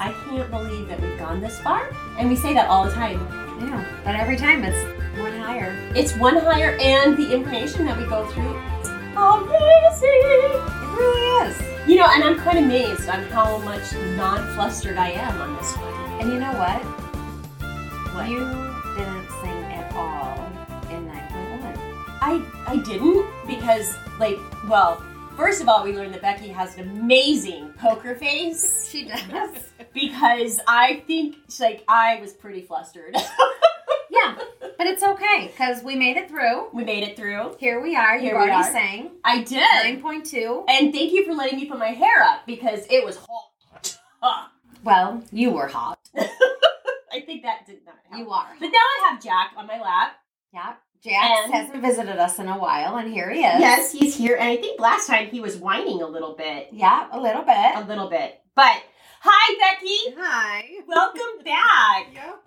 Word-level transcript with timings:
I 0.00 0.12
can't 0.28 0.50
believe 0.50 0.88
that 0.88 1.00
we've 1.00 1.18
gone 1.18 1.40
this 1.40 1.58
far. 1.60 1.90
And 2.18 2.28
we 2.28 2.36
say 2.36 2.54
that 2.54 2.68
all 2.68 2.84
the 2.84 2.92
time. 2.92 3.18
Yeah, 3.60 3.84
but 4.04 4.14
every 4.14 4.36
time 4.36 4.64
it's 4.64 4.78
one 5.18 5.32
higher. 5.32 5.74
It's 5.94 6.14
one 6.16 6.36
higher, 6.36 6.76
and 6.80 7.16
the 7.16 7.32
information 7.34 7.84
that 7.86 7.98
we 7.98 8.04
go 8.04 8.24
through, 8.26 8.56
it's 8.78 8.88
amazing. 8.88 10.08
It 10.54 10.96
really 10.96 11.48
is. 11.48 11.88
You 11.88 11.96
know, 11.96 12.06
and 12.08 12.22
I'm 12.22 12.38
quite 12.40 12.58
amazed 12.58 13.08
on 13.08 13.24
how 13.24 13.58
much 13.58 13.92
non-flustered 14.16 14.96
I 14.96 15.10
am 15.10 15.40
on 15.40 15.56
this 15.56 15.76
one. 15.76 16.20
And 16.20 16.32
you 16.32 16.38
know 16.38 16.52
what? 16.52 16.82
What? 18.14 18.28
You 18.28 18.40
didn't 18.96 19.28
sing 19.40 19.64
at 19.72 19.92
all 19.94 20.46
in 20.90 21.08
9.1. 21.08 21.76
I 22.20 22.44
I 22.66 22.76
didn't 22.76 23.26
because 23.46 23.96
like 24.20 24.38
well, 24.68 25.02
first 25.36 25.62
of 25.62 25.68
all, 25.68 25.82
we 25.82 25.96
learned 25.96 26.14
that 26.14 26.22
Becky 26.22 26.48
has 26.48 26.76
an 26.76 26.88
amazing 26.90 27.72
poker 27.74 28.14
face 28.14 28.88
She 28.88 29.08
does. 29.08 29.50
Because 29.98 30.60
I 30.66 31.02
think 31.06 31.36
like 31.60 31.84
I 31.88 32.20
was 32.20 32.32
pretty 32.32 32.62
flustered. 32.62 33.14
yeah, 34.10 34.36
but 34.60 34.86
it's 34.86 35.02
okay 35.02 35.48
because 35.48 35.82
we 35.82 35.96
made 35.96 36.16
it 36.16 36.28
through. 36.28 36.68
we 36.72 36.84
made 36.84 37.02
it 37.02 37.16
through. 37.16 37.56
Here 37.58 37.80
we 37.80 37.96
are. 37.96 38.18
Here 38.18 38.34
we 38.34 38.38
already 38.38 38.52
are. 38.52 38.72
sang 38.72 39.10
I 39.24 39.42
did. 39.42 40.02
9.2. 40.02 40.64
And 40.68 40.92
thank 40.92 41.12
you 41.12 41.24
for 41.24 41.32
letting 41.34 41.58
me 41.58 41.66
put 41.66 41.78
my 41.78 41.88
hair 41.88 42.22
up 42.22 42.46
because 42.46 42.86
it 42.90 43.04
was 43.04 43.18
hot. 44.20 44.50
Well, 44.84 45.24
you 45.32 45.50
were 45.50 45.66
hot. 45.66 45.98
I 46.16 47.20
think 47.20 47.42
that 47.42 47.66
did 47.66 47.84
not 47.84 47.96
help. 48.08 48.20
You 48.20 48.30
are. 48.30 48.54
But 48.60 48.66
now 48.66 48.78
I 48.78 49.08
have 49.10 49.22
Jack 49.22 49.52
on 49.56 49.66
my 49.66 49.80
lap. 49.80 50.12
Yeah. 50.52 50.74
And- 51.06 51.52
hasn't 51.52 51.80
visited 51.82 52.18
us 52.18 52.38
in 52.38 52.48
a 52.48 52.58
while, 52.58 52.96
and 52.96 53.12
here 53.12 53.30
he 53.30 53.40
is. 53.40 53.60
Yes, 53.60 53.92
he's 53.92 54.16
here. 54.16 54.36
And 54.36 54.48
I 54.48 54.56
think 54.56 54.80
last 54.80 55.06
time 55.06 55.28
he 55.28 55.40
was 55.40 55.56
whining 55.56 56.02
a 56.02 56.06
little 56.06 56.34
bit. 56.34 56.68
Yeah, 56.72 57.08
a 57.12 57.20
little 57.20 57.42
bit. 57.42 57.76
A 57.76 57.84
little 57.86 58.08
bit. 58.08 58.40
But 58.54 58.82
hi, 59.20 59.56
Becky. 59.58 60.14
Hi. 60.18 60.64
Welcome 60.86 61.44
back. 61.44 62.06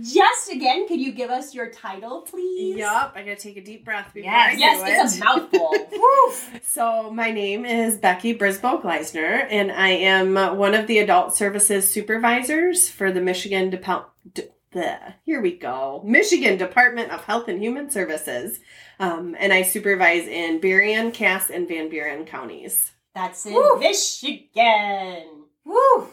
Yep. 0.00 0.12
Just 0.14 0.52
again, 0.52 0.86
could 0.86 1.00
you 1.00 1.10
give 1.10 1.28
us 1.28 1.56
your 1.56 1.70
title, 1.70 2.20
please? 2.20 2.76
Yup. 2.76 3.14
I 3.16 3.22
gotta 3.22 3.34
take 3.34 3.56
a 3.56 3.60
deep 3.60 3.84
breath 3.84 4.14
before 4.14 4.30
Yes. 4.30 4.52
I 4.52 4.54
do 4.54 4.60
Yes, 4.60 4.82
it. 4.82 5.04
it's 5.04 5.20
a 5.20 5.24
mouthful. 5.24 6.60
So 6.62 7.10
my 7.10 7.32
name 7.32 7.64
is 7.64 7.96
Becky 7.96 8.32
Brisboe 8.32 8.80
Gleisner, 8.80 9.44
and 9.50 9.72
I 9.72 9.88
am 9.88 10.34
one 10.56 10.74
of 10.74 10.86
the 10.86 10.98
adult 10.98 11.34
services 11.36 11.90
supervisors 11.92 12.88
for 12.88 13.10
the 13.10 13.20
Michigan 13.20 13.70
Dep- 13.70 14.10
D- 14.34 14.44
the 14.70 14.98
here 15.24 15.40
we 15.40 15.56
go 15.56 16.00
Michigan 16.06 16.56
Department 16.58 17.10
of 17.10 17.24
Health 17.24 17.48
and 17.48 17.60
Human 17.60 17.90
Services, 17.90 18.60
um, 19.00 19.34
and 19.40 19.52
I 19.52 19.62
supervise 19.62 20.28
in 20.28 20.60
Berrien, 20.60 21.10
Cass, 21.10 21.50
and 21.50 21.66
Van 21.66 21.88
Buren 21.88 22.24
counties. 22.24 22.92
That's 23.16 23.44
in 23.46 23.54
Woo. 23.54 23.80
Michigan. 23.80 25.37
Woo! 25.68 26.08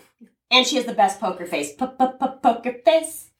And 0.52 0.67
she 0.67 0.75
has 0.75 0.86
the 0.86 0.94
best 0.94 1.20
poker 1.20 1.45
face. 1.45 1.72
Poker 1.73 2.75
face. 2.86 3.31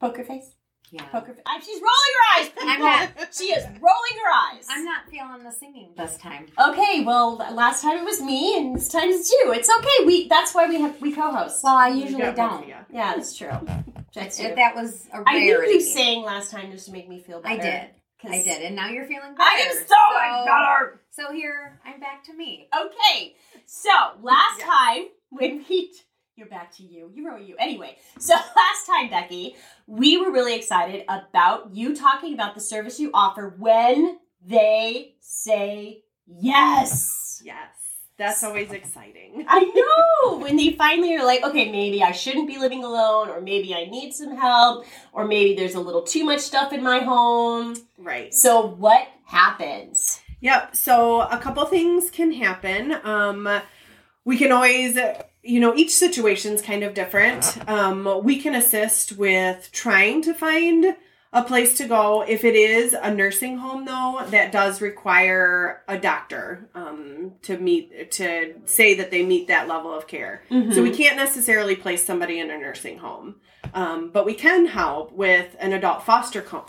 Poker 0.00 0.24
face. 0.24 0.54
Yeah. 0.90 1.04
Poker 1.06 1.34
face. 1.34 1.64
She's 1.64 1.80
rolling 1.80 2.14
her 2.16 2.40
eyes. 2.42 2.50
I'm 2.60 2.80
not- 2.80 3.34
She 3.34 3.44
is 3.46 3.64
rolling 3.64 4.16
her 4.24 4.32
eyes. 4.56 4.66
I'm 4.70 4.84
not 4.84 5.08
feeling 5.10 5.42
the 5.42 5.50
singing 5.50 5.92
this 5.96 6.16
time. 6.18 6.46
Okay, 6.58 7.02
well, 7.04 7.36
last 7.52 7.82
time 7.82 7.98
it 7.98 8.04
was 8.04 8.20
me, 8.22 8.56
and 8.58 8.76
this 8.76 8.88
time 8.88 9.08
it's 9.08 9.30
you. 9.30 9.52
It's 9.52 9.68
okay. 9.78 10.06
We 10.06 10.28
that's 10.28 10.54
why 10.54 10.68
we 10.68 10.80
have 10.80 11.00
we 11.00 11.12
co-host. 11.12 11.64
Well, 11.64 11.74
I 11.76 11.88
usually 11.88 12.22
got 12.22 12.36
both 12.36 12.52
of 12.52 12.60
don't. 12.60 12.68
ya. 12.68 12.76
yeah, 12.92 13.14
that's 13.16 13.36
true. 13.36 13.50
That's 14.14 14.38
If 14.38 14.46
true. 14.46 14.54
that 14.54 14.76
was 14.76 15.08
a 15.12 15.16
I 15.26 15.32
think 15.34 15.52
rarity. 15.52 15.72
you 15.74 15.80
sang 15.80 16.22
last 16.22 16.52
time 16.52 16.70
just 16.70 16.86
to 16.86 16.92
make 16.92 17.08
me 17.08 17.18
feel 17.20 17.40
better. 17.40 17.54
I 17.54 17.58
did. 17.58 17.90
'Cause 18.22 18.30
I 18.32 18.42
did, 18.42 18.62
and 18.62 18.76
now 18.76 18.88
you're 18.88 19.04
feeling 19.06 19.34
better. 19.34 19.42
I 19.50 19.66
am 19.68 19.74
so 19.86 19.96
much 20.14 20.46
better. 20.46 21.00
So 21.10 21.32
here, 21.32 21.78
I'm 21.84 22.00
back 22.00 22.24
to 22.24 22.32
me. 22.34 22.68
Okay, 22.74 23.34
so 23.66 23.90
last 24.22 24.60
Yeah. 24.60 24.66
time 24.66 25.04
when 25.34 25.64
we, 25.68 25.92
you're 26.36 26.48
back 26.48 26.74
to 26.76 26.82
you. 26.82 27.10
You 27.14 27.26
wrote 27.26 27.42
you 27.42 27.56
anyway. 27.58 27.96
So 28.18 28.34
last 28.56 28.86
time, 28.86 29.10
Becky, 29.10 29.56
we 29.86 30.16
were 30.16 30.30
really 30.30 30.54
excited 30.54 31.04
about 31.08 31.74
you 31.74 31.94
talking 31.94 32.34
about 32.34 32.54
the 32.54 32.60
service 32.60 32.98
you 32.98 33.10
offer 33.12 33.54
when 33.58 34.18
they 34.44 35.14
say 35.20 36.02
yes. 36.26 37.42
Yes, 37.44 37.68
that's 38.16 38.42
always 38.42 38.70
exciting. 38.70 39.44
I 39.48 39.64
know 39.64 40.38
when 40.38 40.56
they 40.56 40.72
finally 40.72 41.16
are 41.16 41.24
like, 41.24 41.42
okay, 41.42 41.70
maybe 41.70 42.02
I 42.02 42.12
shouldn't 42.12 42.46
be 42.46 42.58
living 42.58 42.84
alone, 42.84 43.28
or 43.28 43.40
maybe 43.40 43.74
I 43.74 43.84
need 43.84 44.12
some 44.12 44.36
help, 44.36 44.86
or 45.12 45.26
maybe 45.26 45.54
there's 45.54 45.74
a 45.74 45.80
little 45.80 46.02
too 46.02 46.24
much 46.24 46.40
stuff 46.40 46.72
in 46.72 46.82
my 46.82 47.00
home. 47.00 47.76
Right. 47.98 48.32
So 48.32 48.66
what 48.66 49.08
happens? 49.24 50.20
Yep. 50.40 50.76
So 50.76 51.22
a 51.22 51.38
couple 51.38 51.64
things 51.64 52.10
can 52.10 52.30
happen. 52.30 52.94
Um, 53.02 53.48
we 54.24 54.36
can 54.38 54.52
always, 54.52 54.98
you 55.42 55.60
know, 55.60 55.74
each 55.74 55.94
situation's 55.94 56.62
kind 56.62 56.82
of 56.82 56.94
different. 56.94 57.58
Um, 57.68 58.22
we 58.24 58.38
can 58.40 58.54
assist 58.54 59.12
with 59.12 59.70
trying 59.72 60.22
to 60.22 60.34
find 60.34 60.96
a 61.32 61.42
place 61.42 61.76
to 61.78 61.86
go. 61.86 62.22
If 62.22 62.44
it 62.44 62.54
is 62.54 62.94
a 62.94 63.12
nursing 63.12 63.58
home, 63.58 63.84
though, 63.84 64.24
that 64.28 64.52
does 64.52 64.80
require 64.80 65.82
a 65.88 65.98
doctor 65.98 66.70
um, 66.74 67.32
to 67.42 67.58
meet 67.58 68.12
to 68.12 68.54
say 68.64 68.94
that 68.94 69.10
they 69.10 69.24
meet 69.24 69.48
that 69.48 69.68
level 69.68 69.92
of 69.92 70.06
care. 70.06 70.42
So 70.48 70.82
we 70.82 70.92
can't 70.92 71.16
necessarily 71.16 71.76
place 71.76 72.04
somebody 72.06 72.38
in 72.38 72.50
a 72.50 72.58
nursing 72.58 72.98
home, 72.98 73.36
um, 73.74 74.10
but 74.12 74.24
we 74.24 74.34
can 74.34 74.66
help 74.66 75.12
with 75.12 75.54
an 75.58 75.72
adult 75.72 76.04
foster 76.04 76.40
home 76.40 76.66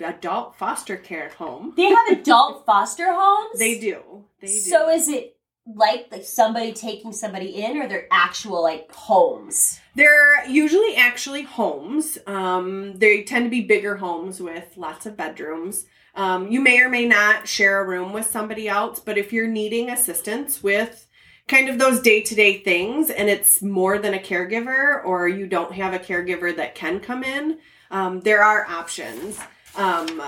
adult 0.00 0.54
foster 0.56 0.96
care 0.96 1.28
home. 1.30 1.72
they 1.76 1.86
have 1.86 2.08
adult 2.12 2.64
foster 2.64 3.06
homes. 3.08 3.58
They 3.58 3.78
do. 3.78 4.24
They 4.40 4.46
do. 4.46 4.60
So 4.60 4.88
is 4.88 5.08
it 5.08 5.36
like 5.74 6.08
like 6.10 6.24
somebody 6.24 6.72
taking 6.72 7.12
somebody 7.12 7.62
in, 7.62 7.76
or 7.78 7.88
they're 7.88 8.08
actual 8.10 8.62
like 8.62 8.92
homes? 8.92 9.80
They're 9.94 10.48
usually 10.48 10.96
actually 10.96 11.42
homes. 11.42 12.18
Um, 12.26 12.94
they 12.98 13.22
tend 13.22 13.46
to 13.46 13.50
be 13.50 13.62
bigger 13.62 13.96
homes 13.96 14.40
with 14.40 14.76
lots 14.76 15.06
of 15.06 15.16
bedrooms. 15.16 15.86
Um, 16.14 16.48
you 16.48 16.60
may 16.60 16.80
or 16.80 16.88
may 16.88 17.06
not 17.06 17.46
share 17.46 17.80
a 17.80 17.86
room 17.86 18.12
with 18.12 18.26
somebody 18.26 18.68
else, 18.68 18.98
but 18.98 19.18
if 19.18 19.32
you're 19.32 19.46
needing 19.46 19.90
assistance 19.90 20.62
with 20.62 21.06
kind 21.46 21.68
of 21.68 21.78
those 21.78 22.00
day 22.00 22.22
to 22.22 22.34
day 22.34 22.58
things 22.58 23.10
and 23.10 23.28
it's 23.28 23.62
more 23.62 23.98
than 23.98 24.14
a 24.14 24.18
caregiver 24.18 25.04
or 25.04 25.28
you 25.28 25.46
don't 25.46 25.72
have 25.72 25.94
a 25.94 25.98
caregiver 25.98 26.54
that 26.56 26.74
can 26.74 27.00
come 27.00 27.22
in, 27.22 27.58
um, 27.90 28.20
there 28.20 28.42
are 28.42 28.66
options. 28.66 29.38
Um, 29.76 30.22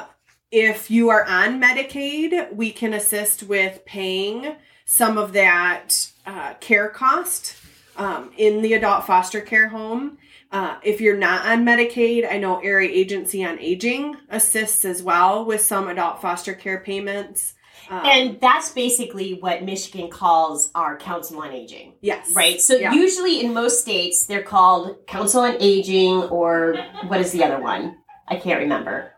if 0.50 0.90
you 0.90 1.10
are 1.10 1.24
on 1.24 1.60
Medicaid, 1.60 2.52
we 2.52 2.72
can 2.72 2.94
assist 2.94 3.42
with 3.44 3.84
paying 3.84 4.56
some 4.92 5.16
of 5.18 5.32
that 5.34 6.10
uh, 6.26 6.52
care 6.54 6.88
cost 6.88 7.54
um, 7.96 8.32
in 8.36 8.60
the 8.60 8.72
adult 8.74 9.06
foster 9.06 9.40
care 9.40 9.68
home. 9.68 10.18
Uh, 10.50 10.78
if 10.82 11.00
you're 11.00 11.16
not 11.16 11.46
on 11.46 11.64
Medicaid, 11.64 12.28
I 12.28 12.38
know 12.38 12.58
Area 12.58 12.90
Agency 12.90 13.44
on 13.44 13.56
Aging 13.60 14.16
assists 14.30 14.84
as 14.84 15.00
well 15.00 15.44
with 15.44 15.60
some 15.60 15.86
adult 15.86 16.20
foster 16.20 16.54
care 16.54 16.80
payments. 16.80 17.54
Um, 17.88 18.00
And 18.04 18.40
that's 18.40 18.70
basically 18.72 19.34
what 19.34 19.62
Michigan 19.62 20.10
calls 20.10 20.72
our 20.74 20.96
council 20.96 21.40
on 21.40 21.52
aging. 21.52 21.92
yes, 22.00 22.32
Right. 22.34 22.60
So 22.60 22.74
Yeah. 22.74 22.92
usually 22.92 23.40
in 23.44 23.54
most 23.54 23.80
states 23.82 24.26
they're 24.26 24.42
called 24.42 25.06
council 25.06 25.42
on 25.42 25.56
aging 25.60 26.24
or 26.24 26.84
what 27.06 27.20
is 27.20 27.30
the 27.30 27.44
other 27.44 27.62
one? 27.62 27.96
I 28.26 28.36
can't 28.36 28.58
remember. 28.58 29.12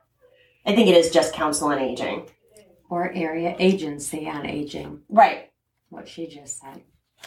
I 0.66 0.74
think 0.74 0.88
it 0.90 0.96
is 0.98 1.10
just 1.10 1.32
council 1.32 1.68
on 1.68 1.78
aging. 1.78 2.28
Or 2.90 3.10
area 3.14 3.56
agency 3.58 4.28
on 4.28 4.44
aging. 4.44 5.00
Right. 5.08 5.48
What 5.92 6.08
she 6.08 6.26
just 6.26 6.58
said. 6.58 6.80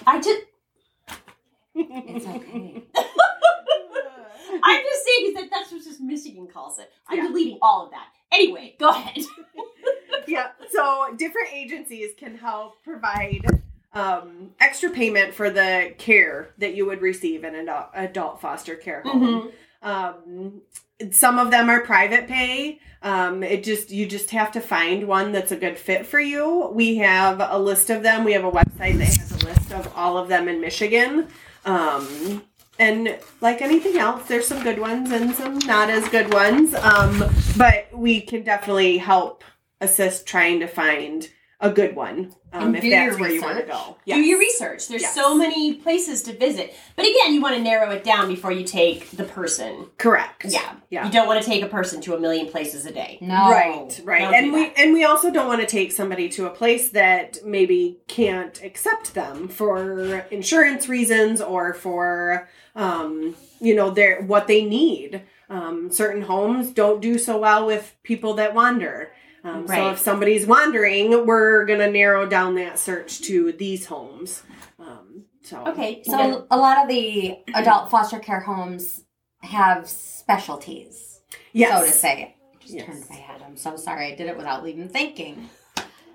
I 0.08 0.20
just 0.20 0.42
It's 1.76 2.26
okay. 2.26 2.84
I'm 4.64 4.82
just 4.84 5.06
saying 5.06 5.34
that 5.36 5.50
that's 5.52 5.72
what 5.72 5.84
just 5.84 6.02
Michigan 6.02 6.48
calls 6.52 6.80
it. 6.80 6.90
I'm 7.08 7.18
Yeah. 7.18 7.28
deleting 7.28 7.60
all 7.62 7.86
of 7.86 7.92
that. 7.92 8.08
Anyway, 8.32 8.76
go 8.80 8.90
ahead. 8.90 9.24
yeah. 10.28 10.48
So 10.72 11.14
different 11.16 11.50
agencies 11.54 12.14
can 12.18 12.36
help 12.36 12.82
provide 12.84 13.46
um, 13.94 14.50
extra 14.60 14.90
payment 14.90 15.36
for 15.36 15.52
the 15.52 15.94
care 16.00 16.50
that 16.58 16.74
you 16.74 16.88
would 16.88 17.04
receive 17.04 17.44
in 17.44 17.54
an 17.54 17.70
adult, 17.70 17.88
adult 17.94 18.42
foster 18.42 18.76
care 18.76 19.04
home. 19.04 19.52
Um, 19.84 20.62
some 21.12 21.40
of 21.40 21.52
them 21.52 21.70
are 21.70 21.82
private 21.82 22.28
pay. 22.28 22.80
Um, 23.02 23.44
it 23.44 23.64
just 23.64 23.92
you 23.92 24.06
just 24.08 24.32
have 24.32 24.52
to 24.54 24.62
find 24.62 25.08
one 25.08 25.32
that's 25.32 25.52
a 25.52 25.56
good 25.56 25.78
fit 25.78 26.06
for 26.06 26.20
you. 26.20 26.70
We 26.74 26.96
have 26.98 27.40
a 27.40 27.60
list 27.60 27.90
of 27.90 28.02
them. 28.02 28.24
We 28.24 28.34
have 28.34 28.46
a 28.46 28.52
website 28.52 28.98
that 28.98 29.18
has 29.18 29.32
a 29.32 29.46
list 29.46 29.72
of 29.72 29.92
all 29.96 30.18
of 30.18 30.28
them 30.28 30.48
in 30.48 30.60
Michigan. 30.60 31.28
Um, 31.66 32.44
and 32.80 33.18
like 33.42 33.62
anything 33.62 33.98
else, 33.98 34.28
there's 34.28 34.48
some 34.48 34.64
good 34.64 34.80
ones 34.80 35.12
and 35.12 35.34
some 35.36 35.60
not 35.60 35.90
as 35.90 36.08
good 36.10 36.34
ones. 36.34 36.74
Um, 36.74 37.24
but 37.58 37.88
we 37.94 38.22
can 38.22 38.44
definitely 38.44 38.98
help 38.98 39.44
assist 39.82 40.26
trying 40.26 40.60
to 40.62 40.68
find 40.68 41.30
a 41.62 41.72
good 41.72 41.96
one 41.96 42.34
um, 42.52 42.76
if 42.76 42.82
that's 42.82 42.86
your 42.94 43.18
where 43.20 43.32
you 43.32 43.42
want 43.42 43.58
to 43.58 43.64
research. 43.64 43.68
go. 43.88 43.98
Do 44.06 44.20
your 44.20 44.38
research. 44.38 44.88
There's 44.90 45.02
Yes. 45.04 45.16
so 45.16 45.34
many 45.36 45.76
places 45.76 46.22
to 46.24 46.34
visit. 46.38 46.74
But 46.98 47.06
again, 47.06 47.34
you 47.34 47.42
want 47.42 47.56
to 47.56 47.62
narrow 47.62 47.90
it 47.92 48.04
down 48.04 48.28
before 48.28 48.52
you 48.52 48.66
take 48.66 49.10
the 49.12 49.24
person. 49.24 49.88
Correct. 49.98 50.46
Yeah. 50.50 50.74
Yeah. 50.90 51.06
You 51.06 51.12
don't 51.12 51.28
want 51.28 51.42
to 51.42 51.50
take 51.50 51.64
a 51.64 51.68
person 51.68 52.02
to 52.02 52.14
a 52.14 52.20
million 52.20 52.48
places 52.48 52.86
a 52.86 52.92
day. 52.92 53.18
No. 53.22 53.50
Right, 53.50 54.02
right. 54.04 54.22
don't 54.22 54.34
And 54.34 54.54
we 54.54 54.72
and 54.76 54.94
we 54.94 55.06
also 55.06 55.32
don't 55.32 55.48
want 55.48 55.62
to 55.62 55.68
take 55.68 55.92
somebody 55.94 56.28
to 56.30 56.46
a 56.46 56.50
place 56.50 56.90
that 56.90 57.40
maybe 57.46 58.00
can't 58.08 58.62
accept 58.62 59.14
them 59.14 59.48
for 59.48 60.26
insurance 60.32 60.90
reasons 60.90 61.40
or 61.42 61.74
for 61.74 62.50
um, 62.76 63.36
you 63.62 63.74
know, 63.74 63.90
their 63.90 64.22
what 64.24 64.48
they 64.48 64.66
need. 64.66 65.22
Um, 65.50 65.92
certain 65.92 66.24
homes 66.24 66.72
don't 66.72 67.02
do 67.02 67.18
so 67.18 67.38
well 67.38 67.66
with 67.66 67.96
people 68.04 68.34
that 68.36 68.54
wander. 68.56 69.12
Um, 69.46 69.68
So 69.68 69.92
if 69.92 70.00
somebody's 70.00 70.46
wandering, 70.48 71.26
we're 71.26 71.66
gonna 71.66 71.90
narrow 71.92 72.26
down 72.28 72.56
that 72.56 72.80
search 72.80 73.22
to 73.24 73.52
these 73.52 73.86
homes. 73.86 74.44
Um, 74.80 75.26
so 75.44 75.64
Okay. 75.68 76.02
So 76.04 76.48
a 76.50 76.58
lot 76.58 76.82
of 76.82 76.88
the 76.90 77.38
adult 77.54 77.92
foster 77.92 78.20
care 78.20 78.40
homes 78.40 79.04
have 79.42 79.88
specialties, 79.88 81.22
yes, 81.54 81.80
so 81.80 81.86
to 81.86 81.92
say. 81.92 82.36
I 82.54 82.58
just 82.60 82.74
Yes. 82.74 82.86
turned 82.88 83.06
my 83.10 83.16
head. 83.18 83.42
I'm 83.46 83.56
so 83.58 83.76
sorry. 83.78 84.12
I 84.12 84.16
did 84.16 84.28
it 84.28 84.36
without 84.38 84.68
even 84.68 84.90
thinking. 84.90 85.50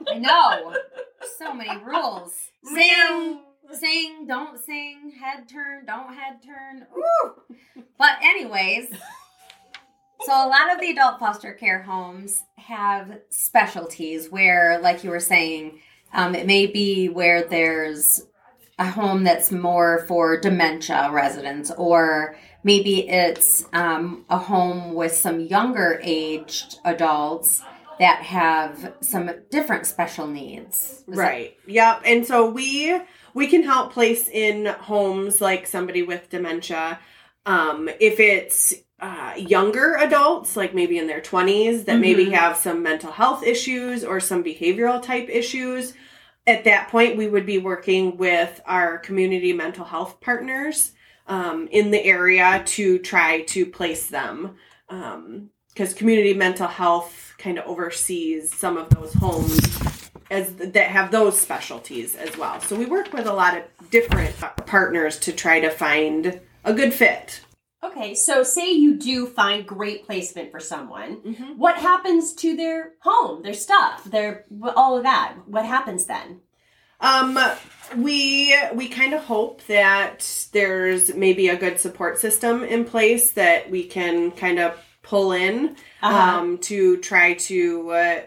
I 0.09 0.19
know. 0.19 0.75
so 1.39 1.55
many 1.55 1.77
rules. 1.85 2.33
Sing, 2.65 3.41
sing, 3.73 4.27
don't 4.27 4.59
sing, 4.65 5.13
head 5.23 5.49
turn, 5.49 5.87
don't 5.87 6.13
head 6.15 6.43
turn. 6.45 6.87
Ooh. 6.97 7.83
But 7.99 8.19
anyways, 8.23 8.91
so 10.27 10.33
a 10.33 10.49
lot 10.49 10.73
of 10.73 10.81
the 10.81 10.91
adult 10.91 11.19
foster 11.19 11.53
care 11.53 11.83
homes 11.83 12.43
have 12.57 13.21
specialties 13.31 14.29
where, 14.31 14.79
like 14.81 15.03
you 15.05 15.11
were 15.11 15.21
saying, 15.21 15.81
um, 16.13 16.35
it 16.35 16.47
may 16.47 16.67
be 16.67 17.09
where 17.09 17.43
there's 17.45 18.27
a 18.79 18.85
home 18.91 19.25
that's 19.25 19.53
more 19.53 20.05
for 20.09 20.41
dementia 20.41 21.11
residents, 21.13 21.71
or 21.77 22.37
maybe 22.65 23.09
it's 23.09 23.65
um, 23.73 24.25
a 24.31 24.39
home 24.39 24.95
with 24.95 25.13
some 25.13 25.41
younger 25.41 26.01
aged 26.03 26.79
adults 26.85 27.63
that 27.99 28.23
have 28.23 28.95
some 29.03 29.31
different 29.51 29.85
special 29.87 30.27
needs. 30.27 31.05
Is 31.07 31.17
that- 31.17 31.17
Right. 31.19 31.57
Yep. 31.67 32.03
And 32.07 32.27
so 32.27 32.51
we 32.51 32.99
we 33.35 33.47
can 33.47 33.63
help 33.63 33.93
place 33.93 34.29
in 34.29 34.67
homes 34.67 35.41
like 35.41 35.67
somebody 35.67 36.03
with 36.03 36.31
dementia. 36.31 36.99
Um, 37.47 37.89
if 38.01 38.19
it's 38.19 38.75
uh, 39.01 39.33
younger 39.37 39.97
adults, 39.99 40.57
like 40.57 40.75
maybe 40.75 40.99
in 40.99 41.07
their 41.07 41.21
20s, 41.21 41.85
that 41.85 41.99
maybe 41.99 42.27
Mhm. 42.27 42.33
have 42.33 42.57
some 42.57 42.83
mental 42.83 43.13
health 43.13 43.43
issues 43.47 44.05
or 44.05 44.21
some 44.21 44.45
behavioral 44.45 45.03
type 45.03 45.29
issues, 45.31 45.95
at 46.47 46.65
that 46.65 46.89
point, 46.89 47.17
we 47.17 47.27
would 47.29 47.47
be 47.47 47.59
working 47.59 48.17
with 48.17 48.61
our 48.67 48.99
community 48.99 49.53
mental 49.53 49.85
health 49.85 50.21
partners 50.21 50.93
um, 51.27 51.69
in 51.71 51.91
the 51.93 52.05
area 52.05 52.63
to 52.67 52.99
try 52.99 53.43
to 53.43 53.65
place 53.65 54.07
them. 54.07 54.57
Because 54.89 55.95
community 55.95 56.35
mental 56.35 56.67
health 56.67 57.35
kind 57.39 57.59
of 57.59 57.67
oversees 57.67 58.53
some 58.53 58.77
of 58.77 58.89
those 58.91 59.13
homes 59.15 59.61
as 60.31 60.55
that 60.57 60.89
have 60.89 61.11
those 61.11 61.39
specialties 61.39 62.17
as 62.17 62.37
well. 62.37 62.61
So 62.61 62.75
we 62.75 62.87
work 62.87 63.13
with 63.13 63.27
a 63.27 63.33
lot 63.33 63.57
of 63.57 63.63
different 63.91 64.35
partners 64.67 65.19
to 65.21 65.33
try 65.33 65.61
to 65.61 65.71
find 65.71 66.41
a 66.65 66.75
good 66.75 66.93
fit. 66.93 67.41
Okay, 67.83 68.15
so 68.15 68.43
say 68.43 68.71
you 68.73 68.97
do 68.97 69.27
find 69.27 69.67
great 69.67 70.05
placement 70.05 70.51
for 70.51 70.61
someone. 70.61 71.17
Mhm. 71.23 71.57
What 71.57 71.77
happens 71.77 72.35
to 72.35 72.55
their 72.55 72.93
home, 73.01 73.43
their 73.43 73.55
stuff, 73.55 74.05
their 74.05 74.45
all 74.77 74.97
of 74.99 75.05
that? 75.05 75.35
What 75.47 75.65
happens 75.65 76.05
then? 76.05 76.41
Um, 77.01 77.39
we 77.97 78.55
we 78.75 78.89
kind 78.89 79.15
of 79.15 79.25
hope 79.25 79.65
that 79.67 80.49
there's 80.53 81.15
maybe 81.15 81.49
a 81.49 81.57
good 81.57 81.81
support 81.81 82.19
system 82.19 82.63
in 82.63 82.85
place 82.85 83.31
that 83.33 83.71
we 83.71 83.85
can 83.85 84.31
kind 84.33 84.59
of 84.59 84.79
pull 85.03 85.33
in 85.33 85.77
Uh-huh. 86.03 86.15
um, 86.41 86.59
to 86.59 86.99
try 86.99 87.33
to 87.35 87.91
uh, 87.93 88.21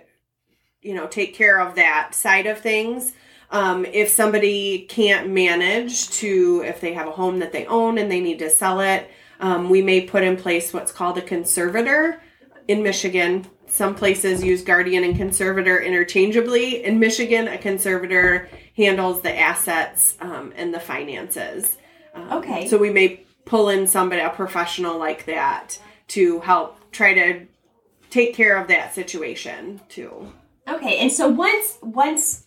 you 0.82 0.96
know 0.96 1.06
take 1.06 1.36
care 1.36 1.60
of 1.60 1.76
that 1.76 2.16
side 2.16 2.48
of 2.48 2.60
things. 2.60 3.14
Um, 3.54 3.86
if 3.86 4.10
somebody 4.10 4.80
can't 4.90 5.30
manage 5.30 6.10
to, 6.10 6.64
if 6.66 6.82
they 6.82 6.92
have 6.94 7.08
a 7.08 7.12
home 7.12 7.38
that 7.40 7.52
they 7.52 7.66
own 7.68 8.00
and 8.00 8.12
they 8.12 8.20
need 8.20 8.40
to 8.40 8.50
sell 8.50 8.82
it, 8.82 9.10
um, 9.40 9.70
we 9.70 9.82
may 9.82 10.02
put 10.02 10.24
in 10.24 10.36
place 10.36 10.74
what's 10.74 10.92
called 10.92 11.18
a 11.20 11.22
conservator 11.22 12.20
in 12.68 12.82
Michigan. 12.82 13.46
Some 13.68 13.94
places 13.94 14.44
use 14.44 14.64
guardian 14.64 15.04
and 15.04 15.16
conservator 15.16 15.80
interchangeably. 15.80 16.84
In 16.84 17.00
Michigan, 17.00 17.48
a 17.48 17.58
conservator 17.58 18.50
handles 18.76 19.22
the 19.22 19.38
assets 19.38 20.18
um, 20.20 20.52
and 20.56 20.74
the 20.74 20.80
finances. 20.80 21.78
Um, 22.16 22.32
Okay. 22.34 22.68
So 22.68 22.78
we 22.78 22.90
may 22.90 23.24
pull 23.46 23.70
in 23.70 23.86
somebody, 23.86 24.22
a 24.22 24.30
professional 24.30 24.98
like 24.98 25.26
that, 25.26 25.78
to 26.10 26.40
help 26.40 26.80
try 26.92 27.14
to 27.14 27.46
take 28.10 28.34
care 28.34 28.58
of 28.58 28.68
that 28.68 28.96
situation 28.96 29.82
too. 29.90 30.32
Okay, 30.68 30.98
and 31.00 31.12
so 31.12 31.28
once 31.28 31.78
once 31.82 32.46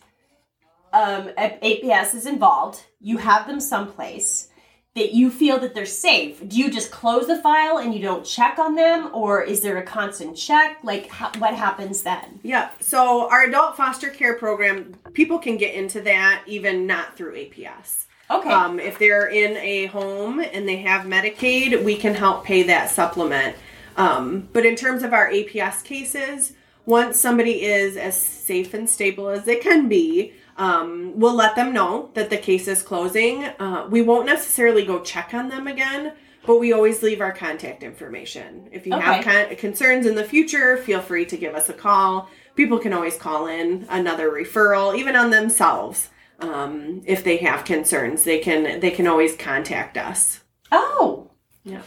um, 0.97 1.29
APS 1.37 2.15
is 2.15 2.25
involved, 2.25 2.83
you 2.99 3.17
have 3.17 3.45
them 3.47 3.59
someplace 3.59 4.49
that 4.95 5.13
you 5.13 5.29
feel 5.29 5.59
that 5.59 5.75
they're 5.75 5.85
safe. 5.85 6.47
Do 6.49 6.57
you 6.57 6.71
just 6.71 6.89
close 6.89 7.27
the 7.27 7.37
file 7.37 7.77
and 7.77 7.93
you 7.93 8.01
don't 8.01 8.25
check 8.25 8.57
on 8.57 8.73
them, 8.73 9.11
or 9.13 9.43
is 9.43 9.61
there 9.61 9.77
a 9.77 9.83
constant 9.83 10.35
check? 10.35 10.79
Like, 10.83 11.07
how, 11.07 11.31
what 11.37 11.53
happens 11.53 12.01
then? 12.01 12.39
Yeah. 12.41 12.71
So 12.79 13.29
our 13.29 13.43
adult 13.43 13.77
foster 13.77 14.09
care 14.09 14.33
program, 14.33 14.95
people 15.13 15.37
can 15.37 15.57
get 15.57 15.75
into 15.75 16.01
that 16.01 16.41
even 16.47 16.87
not 16.87 17.15
through 17.15 17.35
APS. 17.35 18.05
Okay, 18.31 18.49
Um, 18.49 18.79
if 18.79 18.97
they're 18.97 19.27
in 19.27 19.55
a 19.57 19.85
home 19.85 20.39
and 20.39 20.67
they 20.67 20.77
have 20.77 21.05
Medicaid, 21.05 21.83
we 21.83 21.95
can 21.95 22.15
help 22.15 22.43
pay 22.43 22.63
that 22.63 22.89
supplement. 22.89 23.55
Um, 23.97 24.49
but 24.51 24.65
in 24.65 24.75
terms 24.75 25.03
of 25.03 25.13
our 25.13 25.29
APS 25.29 25.83
cases, 25.83 26.53
once 26.87 27.19
somebody 27.19 27.63
is 27.63 27.97
as 27.97 28.19
safe 28.19 28.73
and 28.73 28.89
stable 28.89 29.29
as 29.29 29.45
they 29.45 29.57
can 29.57 29.87
be, 29.87 30.33
um, 30.57 31.13
we'll 31.15 31.35
let 31.35 31.55
them 31.55 31.73
know 31.73 32.09
that 32.15 32.29
the 32.29 32.37
case 32.37 32.67
is 32.67 32.81
closing. 32.81 33.45
Uh, 33.45 33.87
we 33.89 34.01
won't 34.01 34.25
necessarily 34.25 34.85
go 34.85 34.99
check 35.01 35.33
on 35.33 35.49
them 35.49 35.67
again, 35.67 36.13
but 36.45 36.57
we 36.57 36.73
always 36.73 37.03
leave 37.03 37.21
our 37.21 37.31
contact 37.31 37.83
information. 37.83 38.67
If 38.71 38.87
you 38.87 38.93
have 38.93 39.23
con- 39.23 39.55
concerns 39.55 40.05
in 40.05 40.15
the 40.15 40.23
future, 40.23 40.77
feel 40.77 41.01
free 41.01 41.25
to 41.25 41.37
give 41.37 41.53
us 41.55 41.69
a 41.69 41.73
call. 41.73 42.29
People 42.55 42.79
can 42.79 42.91
always 42.93 43.17
call 43.17 43.47
in 43.47 43.85
another 43.89 44.31
referral, 44.31 44.97
even 44.97 45.15
on 45.15 45.29
themselves. 45.29 46.09
Um, 46.39 47.01
if 47.05 47.23
they 47.23 47.37
have 47.37 47.65
concerns, 47.65 48.23
they 48.23 48.39
can 48.39 48.79
they 48.79 48.91
can 48.91 49.07
always 49.07 49.35
contact 49.35 49.97
us. 49.97 50.41
oh, 50.71 51.29
Yeah. 51.63 51.81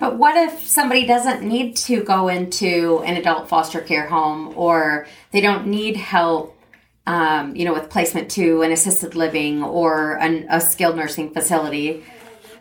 But 0.00 0.16
what 0.18 0.36
if 0.36 0.66
somebody 0.66 1.06
doesn't 1.06 1.42
need 1.42 1.76
to 1.76 2.02
go 2.02 2.28
into 2.28 3.02
an 3.04 3.16
adult 3.16 3.48
foster 3.48 3.80
care 3.80 4.08
home 4.08 4.52
or 4.56 5.06
they 5.30 5.40
don't 5.40 5.66
need 5.68 5.96
help, 5.96 6.56
um, 7.06 7.56
you 7.56 7.64
know, 7.64 7.72
with 7.72 7.90
placement 7.90 8.30
to 8.32 8.62
an 8.62 8.72
assisted 8.72 9.14
living 9.14 9.62
or 9.62 10.18
an, 10.18 10.46
a 10.50 10.60
skilled 10.60 10.96
nursing 10.96 11.32
facility? 11.32 12.04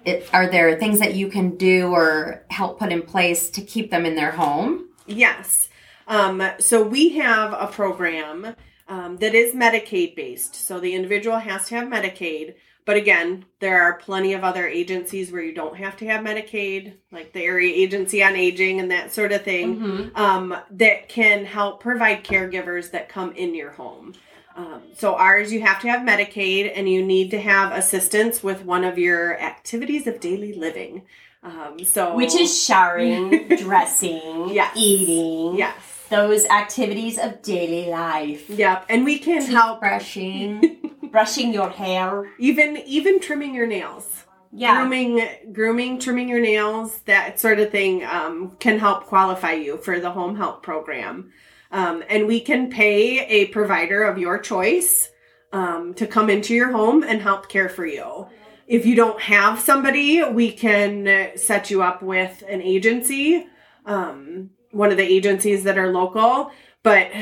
It, 0.03 0.27
are 0.33 0.47
there 0.47 0.79
things 0.79 0.99
that 0.99 1.13
you 1.13 1.27
can 1.27 1.57
do 1.57 1.91
or 1.91 2.43
help 2.49 2.79
put 2.79 2.91
in 2.91 3.03
place 3.03 3.49
to 3.51 3.61
keep 3.61 3.91
them 3.91 4.05
in 4.05 4.15
their 4.15 4.31
home? 4.31 4.89
Yes. 5.05 5.69
Um, 6.07 6.41
so 6.59 6.81
we 6.81 7.09
have 7.17 7.53
a 7.53 7.67
program 7.67 8.55
um, 8.87 9.17
that 9.17 9.35
is 9.35 9.53
Medicaid 9.53 10.15
based. 10.15 10.55
So 10.55 10.79
the 10.79 10.95
individual 10.95 11.37
has 11.37 11.67
to 11.67 11.75
have 11.75 11.87
Medicaid. 11.87 12.55
But 12.83 12.97
again, 12.97 13.45
there 13.59 13.83
are 13.83 13.93
plenty 13.99 14.33
of 14.33 14.43
other 14.43 14.67
agencies 14.67 15.31
where 15.31 15.43
you 15.43 15.53
don't 15.53 15.77
have 15.77 15.95
to 15.97 16.07
have 16.07 16.25
Medicaid, 16.25 16.95
like 17.11 17.31
the 17.31 17.43
Area 17.43 17.71
Agency 17.73 18.23
on 18.23 18.35
Aging 18.35 18.79
and 18.79 18.89
that 18.89 19.13
sort 19.13 19.31
of 19.31 19.43
thing, 19.43 19.79
Mhm. 19.79 20.17
um, 20.17 20.57
that 20.71 21.07
can 21.07 21.45
help 21.45 21.79
provide 21.79 22.23
caregivers 22.23 22.89
that 22.91 23.07
come 23.07 23.33
in 23.33 23.53
your 23.53 23.69
home. 23.69 24.13
Um, 24.55 24.81
so 24.95 25.15
ours, 25.15 25.51
you 25.51 25.61
have 25.61 25.81
to 25.81 25.89
have 25.89 26.01
Medicaid 26.01 26.71
and 26.75 26.89
you 26.89 27.03
need 27.05 27.31
to 27.31 27.39
have 27.41 27.71
assistance 27.71 28.43
with 28.43 28.63
one 28.65 28.83
of 28.83 28.97
your 28.97 29.39
activities 29.39 30.07
of 30.07 30.19
daily 30.19 30.53
living. 30.53 31.03
Um, 31.43 31.83
so 31.83 32.13
which 32.15 32.35
is 32.35 32.63
showering, 32.63 33.47
dressing, 33.57 34.49
Yes. 34.49 34.75
eating, 34.77 35.55
yes, 35.57 35.73
those 36.09 36.45
activities 36.45 37.17
of 37.17 37.41
daily 37.41 37.89
life, 37.89 38.47
yep, 38.47 38.85
and 38.89 39.03
we 39.05 39.17
can 39.17 39.41
help 39.41 39.79
Brushing. 39.79 40.77
brushing 41.11 41.51
your 41.53 41.69
hair. 41.69 42.29
even 42.37 42.77
even 42.85 43.19
trimming 43.19 43.55
your 43.55 43.65
nails 43.65 44.23
Yeah. 44.53 44.75
grooming 44.81 45.27
grooming 45.51 45.97
trimming 45.99 46.29
your 46.29 46.39
nails 46.41 46.99
that 47.05 47.39
sort 47.39 47.59
of 47.59 47.71
thing 47.71 48.05
um, 48.05 48.55
can 48.59 48.77
help 48.77 49.05
qualify 49.07 49.53
you 49.53 49.77
for 49.77 49.99
the 49.99 50.11
home 50.11 50.35
help 50.37 50.61
program 50.61 51.31
um, 51.71 52.03
and 52.09 52.27
we 52.27 52.39
can 52.39 52.69
pay 52.69 53.25
a 53.25 53.47
provider 53.47 54.03
of 54.03 54.17
your 54.17 54.37
choice 54.37 55.09
um, 55.53 55.93
to 55.95 56.07
come 56.07 56.29
into 56.29 56.53
your 56.53 56.71
home 56.71 57.03
and 57.03 57.21
help 57.21 57.49
care 57.49 57.69
for 57.69 57.85
you 57.85 58.27
if 58.67 58.85
you 58.85 58.95
don't 58.95 59.19
have 59.21 59.59
somebody 59.59 60.23
we 60.23 60.51
can 60.51 61.07
uh, 61.07 61.27
set 61.35 61.69
you 61.69 61.81
up 61.81 62.01
with 62.01 62.43
an 62.47 62.61
agency 62.61 63.47
um, 63.85 64.49
one 64.71 64.91
of 64.91 64.97
the 64.97 65.03
agencies 65.03 65.63
that 65.63 65.77
are 65.77 65.91
local 65.91 66.51
but 66.83 67.09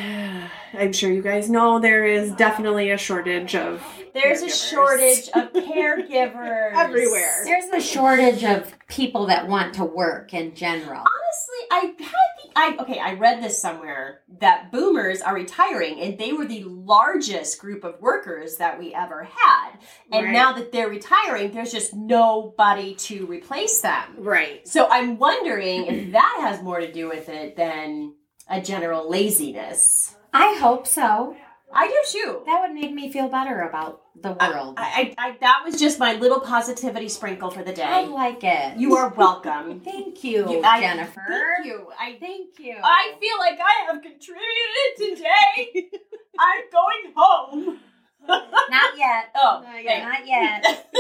I'm 0.73 0.93
sure 0.93 1.11
you 1.11 1.21
guys 1.21 1.49
know 1.49 1.79
there 1.79 2.05
is 2.05 2.31
definitely 2.33 2.91
a 2.91 2.97
shortage 2.97 3.55
of 3.55 3.83
There's 4.13 4.41
a 4.41 4.49
shortage 4.49 5.29
of 5.33 5.51
caregivers 5.53 6.73
Everywhere. 6.73 7.41
There's 7.43 7.69
a 7.73 7.81
shortage 7.81 8.43
of 8.43 8.73
people 8.87 9.25
that 9.25 9.47
want 9.47 9.73
to 9.75 9.83
work 9.83 10.33
in 10.33 10.53
general. 10.53 10.99
Honestly, 10.99 11.67
I 11.71 11.79
had 11.97 12.38
the 12.38 12.38
I 12.59 12.75
okay, 12.81 12.99
I 12.99 13.13
read 13.13 13.41
this 13.41 13.61
somewhere 13.61 14.21
that 14.39 14.71
boomers 14.71 15.21
are 15.21 15.33
retiring 15.33 15.99
and 16.01 16.17
they 16.17 16.33
were 16.33 16.45
the 16.45 16.63
largest 16.65 17.59
group 17.59 17.83
of 17.83 18.01
workers 18.01 18.57
that 18.57 18.77
we 18.77 18.93
ever 18.93 19.23
had. 19.23 19.71
And 20.11 20.25
Right. 20.25 20.33
now 20.33 20.53
that 20.53 20.71
they're 20.71 20.89
retiring, 20.89 21.51
there's 21.51 21.71
just 21.71 21.93
nobody 21.93 22.95
to 22.95 23.25
replace 23.27 23.81
them. 23.81 24.15
Right. 24.17 24.67
So 24.67 24.87
I'm 24.89 25.17
wondering 25.17 25.85
if 25.85 26.11
that 26.19 26.37
has 26.41 26.61
more 26.61 26.79
to 26.79 26.91
do 26.91 27.07
with 27.07 27.29
it 27.29 27.55
than 27.55 28.15
a 28.49 28.61
general 28.61 29.09
laziness. 29.09 30.15
I 30.33 30.57
hope 30.59 30.85
so. 30.87 31.35
I 31.71 31.87
do 31.87 32.19
too. 32.19 32.41
That 32.47 32.61
would 32.61 32.73
make 32.73 32.91
me 32.91 33.11
feel 33.11 33.29
better 33.29 33.61
about 33.61 34.01
the 34.21 34.31
world. 34.33 34.75
I, 34.77 35.13
I, 35.17 35.29
I, 35.29 35.37
that 35.41 35.61
was 35.65 35.79
just 35.79 35.99
my 35.99 36.13
little 36.15 36.39
positivity 36.39 37.09
sprinkle 37.09 37.49
for 37.51 37.63
the 37.63 37.71
day. 37.73 37.83
I 37.83 38.05
like 38.05 38.43
it. 38.43 38.77
You 38.77 38.95
are 38.95 39.09
welcome. 39.15 39.79
Thank 39.85 40.23
you, 40.23 40.49
You- 40.49 40.61
I- 40.63 40.81
Jennifer. 40.81 41.23
Thank 41.27 41.65
you. 41.67 41.87
I 41.99 42.17
Thank 42.19 42.59
you. 42.59 42.75
I 42.83 43.13
feel 43.19 43.37
like 43.39 43.59
I 43.59 43.91
have 43.91 44.01
contributed 44.01 45.17
today. 45.17 45.89
I'm 46.39 46.61
going 46.71 47.13
home. 47.15 47.79
Not 48.27 48.97
yet. 48.97 49.29
Oh, 49.35 49.61
Not 49.63 49.83
yet. 49.83 50.03
Not 50.03 50.27
yet. 50.27 50.93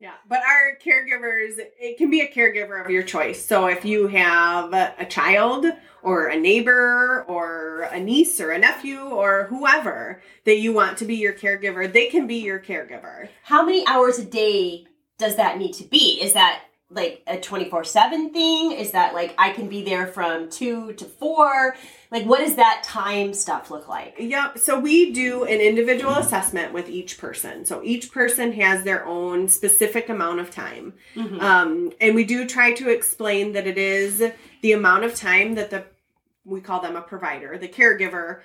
Yeah, 0.00 0.14
but 0.26 0.38
our 0.38 0.78
caregivers, 0.82 1.58
it 1.58 1.98
can 1.98 2.10
be 2.10 2.22
a 2.22 2.26
caregiver 2.26 2.82
of 2.82 2.90
your 2.90 3.02
choice. 3.02 3.44
So 3.44 3.66
if 3.66 3.84
you 3.84 4.06
have 4.06 4.72
a 4.72 5.04
child 5.04 5.66
or 6.02 6.28
a 6.28 6.36
neighbor 6.40 7.26
or 7.28 7.82
a 7.82 8.00
niece 8.00 8.40
or 8.40 8.50
a 8.50 8.58
nephew 8.58 8.98
or 8.98 9.44
whoever 9.50 10.22
that 10.46 10.56
you 10.56 10.72
want 10.72 10.96
to 10.98 11.04
be 11.04 11.16
your 11.16 11.34
caregiver, 11.34 11.92
they 11.92 12.06
can 12.06 12.26
be 12.26 12.36
your 12.36 12.58
caregiver. 12.58 13.28
How 13.42 13.62
many 13.62 13.86
hours 13.86 14.18
a 14.18 14.24
day 14.24 14.86
does 15.18 15.36
that 15.36 15.58
need 15.58 15.74
to 15.74 15.84
be? 15.84 16.18
Is 16.22 16.32
that 16.32 16.62
like 16.90 17.22
a 17.26 17.38
24 17.38 17.84
7 17.84 18.32
thing? 18.32 18.72
Is 18.72 18.90
that 18.92 19.14
like 19.14 19.34
I 19.38 19.50
can 19.50 19.68
be 19.68 19.82
there 19.82 20.06
from 20.06 20.50
2 20.50 20.94
to 20.94 21.04
4? 21.04 21.76
Like, 22.10 22.24
what 22.26 22.40
does 22.40 22.56
that 22.56 22.82
time 22.84 23.32
stuff 23.32 23.70
look 23.70 23.88
like? 23.88 24.16
Yep. 24.18 24.58
So 24.58 24.78
we 24.80 25.12
do 25.12 25.44
an 25.44 25.60
individual 25.60 26.14
assessment 26.16 26.72
with 26.72 26.88
each 26.88 27.18
person. 27.18 27.64
So 27.64 27.80
each 27.84 28.10
person 28.10 28.52
has 28.54 28.82
their 28.82 29.06
own 29.06 29.48
specific 29.48 30.08
amount 30.08 30.40
of 30.40 30.50
time. 30.50 30.94
Mhm. 31.14 31.40
Um, 31.40 31.92
and 32.00 32.16
we 32.16 32.24
do 32.24 32.46
try 32.46 32.72
to 32.72 32.90
explain 32.90 33.52
that 33.52 33.66
it 33.66 33.78
is 33.78 34.22
the 34.62 34.72
amount 34.72 35.04
of 35.04 35.14
time 35.14 35.54
that 35.54 35.70
the 35.70 35.84
we 36.44 36.60
call 36.60 36.80
them 36.80 36.96
a 36.96 37.02
provider, 37.02 37.58
the 37.58 37.68
caregiver 37.68 38.40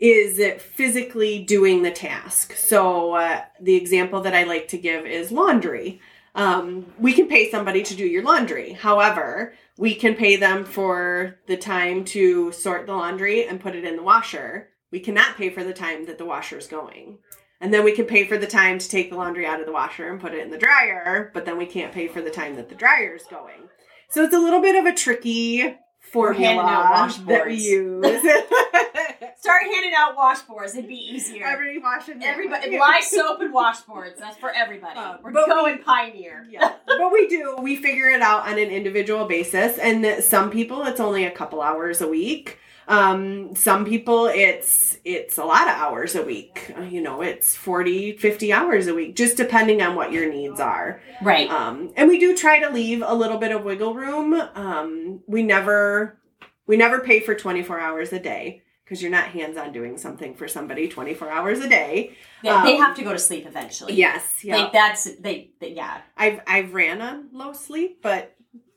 is 0.00 0.60
physically 0.60 1.44
doing 1.44 1.82
the 1.82 1.90
task. 1.90 2.56
So 2.56 3.14
uh, 3.14 3.42
the 3.60 3.76
example 3.76 4.20
that 4.22 4.34
I 4.34 4.42
like 4.42 4.68
to 4.68 4.78
give 4.78 5.06
is 5.06 5.30
laundry. 5.30 6.00
Um, 6.34 6.86
we 6.98 7.12
can 7.12 7.28
pay 7.28 7.50
somebody 7.50 7.82
to 7.82 7.94
do 7.94 8.06
your 8.06 8.24
laundry. 8.24 8.72
However, 8.72 9.54
we 9.78 9.94
can 9.94 10.14
pay 10.14 10.36
them 10.36 10.64
for 10.64 11.38
the 11.46 11.56
time 11.56 12.04
to 12.06 12.50
sort 12.52 12.86
the 12.86 12.92
laundry 12.92 13.46
and 13.46 13.60
put 13.60 13.76
it 13.76 13.84
in 13.84 13.96
the 13.96 14.02
washer. 14.02 14.68
We 14.90 15.00
cannot 15.00 15.36
pay 15.36 15.50
for 15.50 15.62
the 15.64 15.72
time 15.72 16.06
that 16.06 16.18
the 16.18 16.24
washer 16.24 16.58
is 16.58 16.66
going. 16.66 17.18
And 17.60 17.72
then 17.72 17.84
we 17.84 17.92
can 17.92 18.04
pay 18.04 18.26
for 18.26 18.36
the 18.36 18.46
time 18.46 18.78
to 18.78 18.88
take 18.88 19.10
the 19.10 19.16
laundry 19.16 19.46
out 19.46 19.60
of 19.60 19.66
the 19.66 19.72
washer 19.72 20.10
and 20.10 20.20
put 20.20 20.34
it 20.34 20.42
in 20.42 20.50
the 20.50 20.58
dryer, 20.58 21.30
but 21.32 21.46
then 21.46 21.56
we 21.56 21.66
can't 21.66 21.92
pay 21.92 22.08
for 22.08 22.20
the 22.20 22.30
time 22.30 22.56
that 22.56 22.68
the 22.68 22.74
dryer 22.74 23.14
is 23.14 23.24
going. 23.30 23.68
So 24.10 24.22
it's 24.22 24.34
a 24.34 24.38
little 24.38 24.60
bit 24.60 24.76
of 24.76 24.86
a 24.86 24.94
tricky 24.94 25.76
formula 26.14 26.46
handing 26.46 26.64
out 26.64 27.26
that 27.26 27.46
we 27.46 27.56
use. 27.56 28.04
Start 29.36 29.62
handing 29.64 29.92
out 29.94 30.16
washboards, 30.16 30.70
it'd 30.70 30.88
be 30.88 30.94
easier. 30.94 31.44
Every 31.44 31.78
washing 31.78 32.22
Everybody, 32.22 32.78
my 32.78 33.00
soap 33.04 33.40
and 33.40 33.52
washboards. 33.52 34.16
That's 34.16 34.38
for 34.38 34.50
everybody. 34.50 34.98
Uh, 34.98 35.18
We're 35.22 35.32
but 35.32 35.46
going 35.46 35.78
pioneer. 35.82 36.46
yeah, 36.48 36.72
but 36.86 37.12
we 37.12 37.28
do. 37.28 37.56
We 37.60 37.76
figure 37.76 38.08
it 38.08 38.22
out 38.22 38.46
on 38.46 38.54
an 38.54 38.70
individual 38.70 39.26
basis, 39.26 39.76
and 39.78 40.22
some 40.24 40.50
people 40.50 40.82
it's 40.84 41.00
only 41.00 41.26
a 41.26 41.30
couple 41.30 41.60
hours 41.60 42.00
a 42.00 42.08
week. 42.08 42.58
Um, 42.86 43.54
some 43.54 43.84
people 43.84 44.26
it's 44.26 44.98
it's 45.04 45.38
a 45.38 45.44
lot 45.44 45.68
of 45.68 45.74
hours 45.74 46.14
a 46.14 46.22
week. 46.22 46.72
Uh, 46.76 46.82
You 46.82 47.00
know, 47.00 47.22
it's 47.22 47.56
40, 47.56 48.16
50 48.16 48.52
hours 48.52 48.86
a 48.86 48.94
week, 48.94 49.16
just 49.16 49.36
depending 49.36 49.82
on 49.82 49.94
what 49.94 50.12
your 50.12 50.30
needs 50.30 50.60
are. 50.60 51.00
Right. 51.22 51.50
Um, 51.50 51.92
and 51.96 52.08
we 52.08 52.18
do 52.18 52.36
try 52.36 52.60
to 52.60 52.70
leave 52.70 53.02
a 53.04 53.14
little 53.14 53.38
bit 53.38 53.52
of 53.52 53.64
wiggle 53.64 53.94
room. 53.94 54.34
Um, 54.54 55.20
we 55.26 55.42
never 55.42 56.18
we 56.66 56.76
never 56.76 57.00
pay 57.00 57.20
for 57.20 57.34
24 57.34 57.78
hours 57.78 58.12
a 58.12 58.18
day 58.18 58.62
because 58.84 59.00
you're 59.00 59.10
not 59.10 59.28
hands 59.28 59.56
on 59.56 59.72
doing 59.72 59.96
something 59.96 60.34
for 60.34 60.46
somebody 60.46 60.88
24 60.88 61.30
hours 61.30 61.60
a 61.60 61.68
day. 61.68 62.14
they, 62.42 62.50
they 62.50 62.76
um, 62.76 62.82
have 62.82 62.96
to 62.96 63.02
go 63.02 63.12
to 63.12 63.18
sleep 63.18 63.46
eventually. 63.46 63.94
Yes, 63.94 64.44
yeah. 64.44 64.56
Like 64.56 64.72
that's 64.72 65.04
they, 65.20 65.50
they 65.60 65.72
yeah. 65.72 66.02
I've 66.16 66.40
I've 66.46 66.74
ran 66.74 67.00
on 67.00 67.28
low 67.32 67.52
sleep, 67.52 68.00
but 68.02 68.33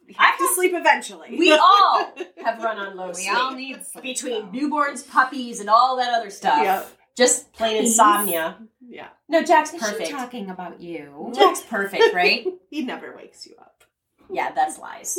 you 0.07 0.15
I 0.17 0.25
have 0.27 0.37
to 0.37 0.43
have- 0.45 0.55
sleep 0.55 0.71
eventually. 0.75 1.35
We 1.37 1.51
all 1.53 2.13
have 2.43 2.61
run 2.63 2.77
on 2.77 2.95
low 2.95 3.07
we 3.09 3.13
sleep. 3.15 3.33
all 3.37 3.51
need 3.53 3.85
sleep. 3.85 4.03
between 4.03 4.51
though. 4.51 4.59
newborns, 4.59 5.07
puppies, 5.09 5.59
and 5.59 5.69
all 5.69 5.97
that 5.97 6.13
other 6.13 6.29
stuff. 6.29 6.61
Yep. 6.63 6.89
Just 7.15 7.51
plain 7.53 7.77
Puppies? 7.77 7.89
insomnia. 7.91 8.57
yeah, 8.87 9.07
No, 9.27 9.41
Jack's 9.43 9.73
Is 9.73 9.79
she 9.81 9.85
perfect. 9.91 10.11
talking 10.11 10.49
about 10.51 10.79
you? 10.81 11.31
Jack's 11.35 11.61
perfect, 11.61 12.13
right? 12.13 12.45
he 12.69 12.83
never 12.83 13.15
wakes 13.15 13.47
you 13.47 13.55
up. 13.59 13.83
yeah, 14.29 14.51
that's 14.51 14.77
lies. 14.77 15.17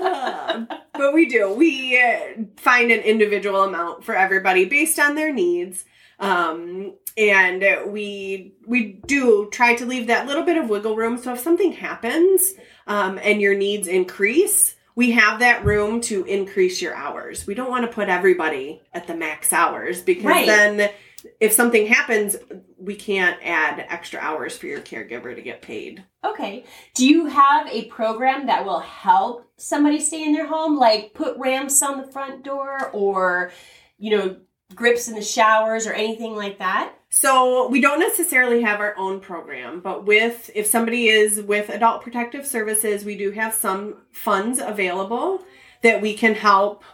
Um, 0.00 0.68
but 0.94 1.12
we 1.12 1.26
do. 1.28 1.52
We 1.52 2.00
uh, 2.00 2.42
find 2.56 2.90
an 2.90 3.00
individual 3.00 3.62
amount 3.64 4.04
for 4.04 4.14
everybody 4.14 4.64
based 4.64 4.98
on 4.98 5.14
their 5.14 5.32
needs. 5.32 5.84
Um, 6.18 6.94
and 7.16 7.62
uh, 7.62 7.82
we 7.86 8.54
we 8.66 9.00
do 9.06 9.48
try 9.52 9.74
to 9.74 9.86
leave 9.86 10.06
that 10.08 10.26
little 10.26 10.42
bit 10.42 10.56
of 10.56 10.68
wiggle 10.68 10.96
room. 10.96 11.18
So 11.18 11.32
if 11.34 11.40
something 11.40 11.72
happens 11.72 12.52
um, 12.90 13.18
and 13.22 13.40
your 13.40 13.54
needs 13.54 13.86
increase, 13.86 14.74
we 14.96 15.12
have 15.12 15.38
that 15.38 15.64
room 15.64 16.00
to 16.02 16.24
increase 16.24 16.82
your 16.82 16.94
hours. 16.94 17.46
We 17.46 17.54
don't 17.54 17.70
want 17.70 17.86
to 17.86 17.92
put 17.92 18.08
everybody 18.08 18.82
at 18.92 19.06
the 19.06 19.14
max 19.14 19.52
hours 19.52 20.02
because 20.02 20.24
Right. 20.24 20.46
then 20.46 20.90
if 21.38 21.52
something 21.52 21.86
happens, 21.86 22.36
we 22.78 22.96
can't 22.96 23.38
add 23.44 23.86
extra 23.88 24.18
hours 24.20 24.58
for 24.58 24.66
your 24.66 24.80
caregiver 24.80 25.34
to 25.34 25.40
get 25.42 25.62
paid. 25.62 26.02
okay. 26.24 26.64
Do 26.94 27.06
you 27.06 27.26
have 27.26 27.66
a 27.68 27.84
program 27.86 28.46
that 28.46 28.64
will 28.64 28.80
help 28.80 29.50
somebody 29.56 30.00
stay 30.00 30.24
in 30.24 30.32
their 30.32 30.46
home? 30.46 30.76
Like 30.76 31.14
put 31.14 31.36
ramps 31.38 31.80
on 31.82 31.98
the 31.98 32.10
front 32.10 32.42
door 32.42 32.90
or, 32.92 33.52
you 33.98 34.16
know, 34.16 34.36
grips 34.74 35.08
in 35.08 35.14
the 35.14 35.22
showers 35.22 35.86
or 35.86 35.92
anything 35.92 36.34
like 36.34 36.58
that? 36.58 36.94
So 37.12 37.68
we 37.68 37.80
don't 37.80 37.98
necessarily 37.98 38.62
have 38.62 38.78
our 38.78 38.96
own 38.96 39.18
program, 39.18 39.80
but 39.80 40.06
with 40.06 40.48
if 40.54 40.66
somebody 40.66 41.08
is 41.08 41.42
with 41.42 41.68
Adult 41.68 42.02
Protective 42.02 42.46
Services, 42.46 43.04
we 43.04 43.16
do 43.16 43.32
have 43.32 43.52
some 43.52 43.96
funds 44.12 44.60
available 44.60 45.42
that 45.82 46.00
we 46.00 46.14
can 46.14 46.36
help, 46.36 46.84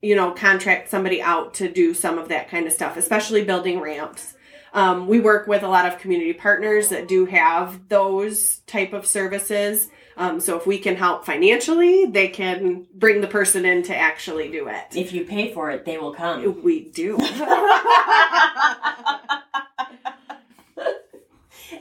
you 0.00 0.14
know, 0.14 0.30
contract 0.30 0.88
somebody 0.88 1.20
out 1.20 1.54
to 1.54 1.68
do 1.68 1.92
some 1.92 2.18
of 2.18 2.28
that 2.28 2.48
kind 2.48 2.68
of 2.68 2.72
stuff, 2.72 2.96
especially 2.96 3.42
building 3.42 3.80
ramps. 3.80 4.34
Um, 4.72 5.06
we 5.06 5.20
work 5.20 5.46
with 5.46 5.62
a 5.62 5.68
lot 5.68 5.86
of 5.86 5.98
community 5.98 6.32
partners 6.32 6.88
that 6.88 7.08
do 7.08 7.26
have 7.26 7.88
those 7.88 8.58
type 8.66 8.92
of 8.92 9.06
services. 9.06 9.88
Um, 10.16 10.40
so 10.40 10.56
if 10.56 10.66
we 10.66 10.78
can 10.78 10.96
help 10.96 11.24
financially, 11.24 12.06
they 12.06 12.28
can 12.28 12.86
bring 12.94 13.20
the 13.20 13.28
person 13.28 13.64
in 13.64 13.84
to 13.84 13.96
actually 13.96 14.50
do 14.50 14.68
it. 14.68 14.84
If 14.94 15.12
you 15.12 15.24
pay 15.24 15.52
for 15.52 15.70
it, 15.70 15.84
they 15.84 15.96
will 15.98 16.12
come. 16.12 16.62
We 16.62 16.88
do. 16.90 17.18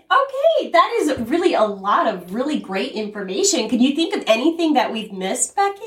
Okay, 0.10 0.72
that 0.72 0.98
is 1.00 1.20
really 1.30 1.54
a 1.54 1.64
lot 1.64 2.08
of 2.08 2.34
really 2.34 2.60
great 2.60 2.94
information. 2.94 3.70
Can 3.70 3.80
you 3.80 3.96
think 3.96 4.16
of 4.16 4.24
anything 4.26 4.74
that 4.74 4.92
we've 4.92 5.12
missed, 5.12 5.56
Becky? 5.56 5.82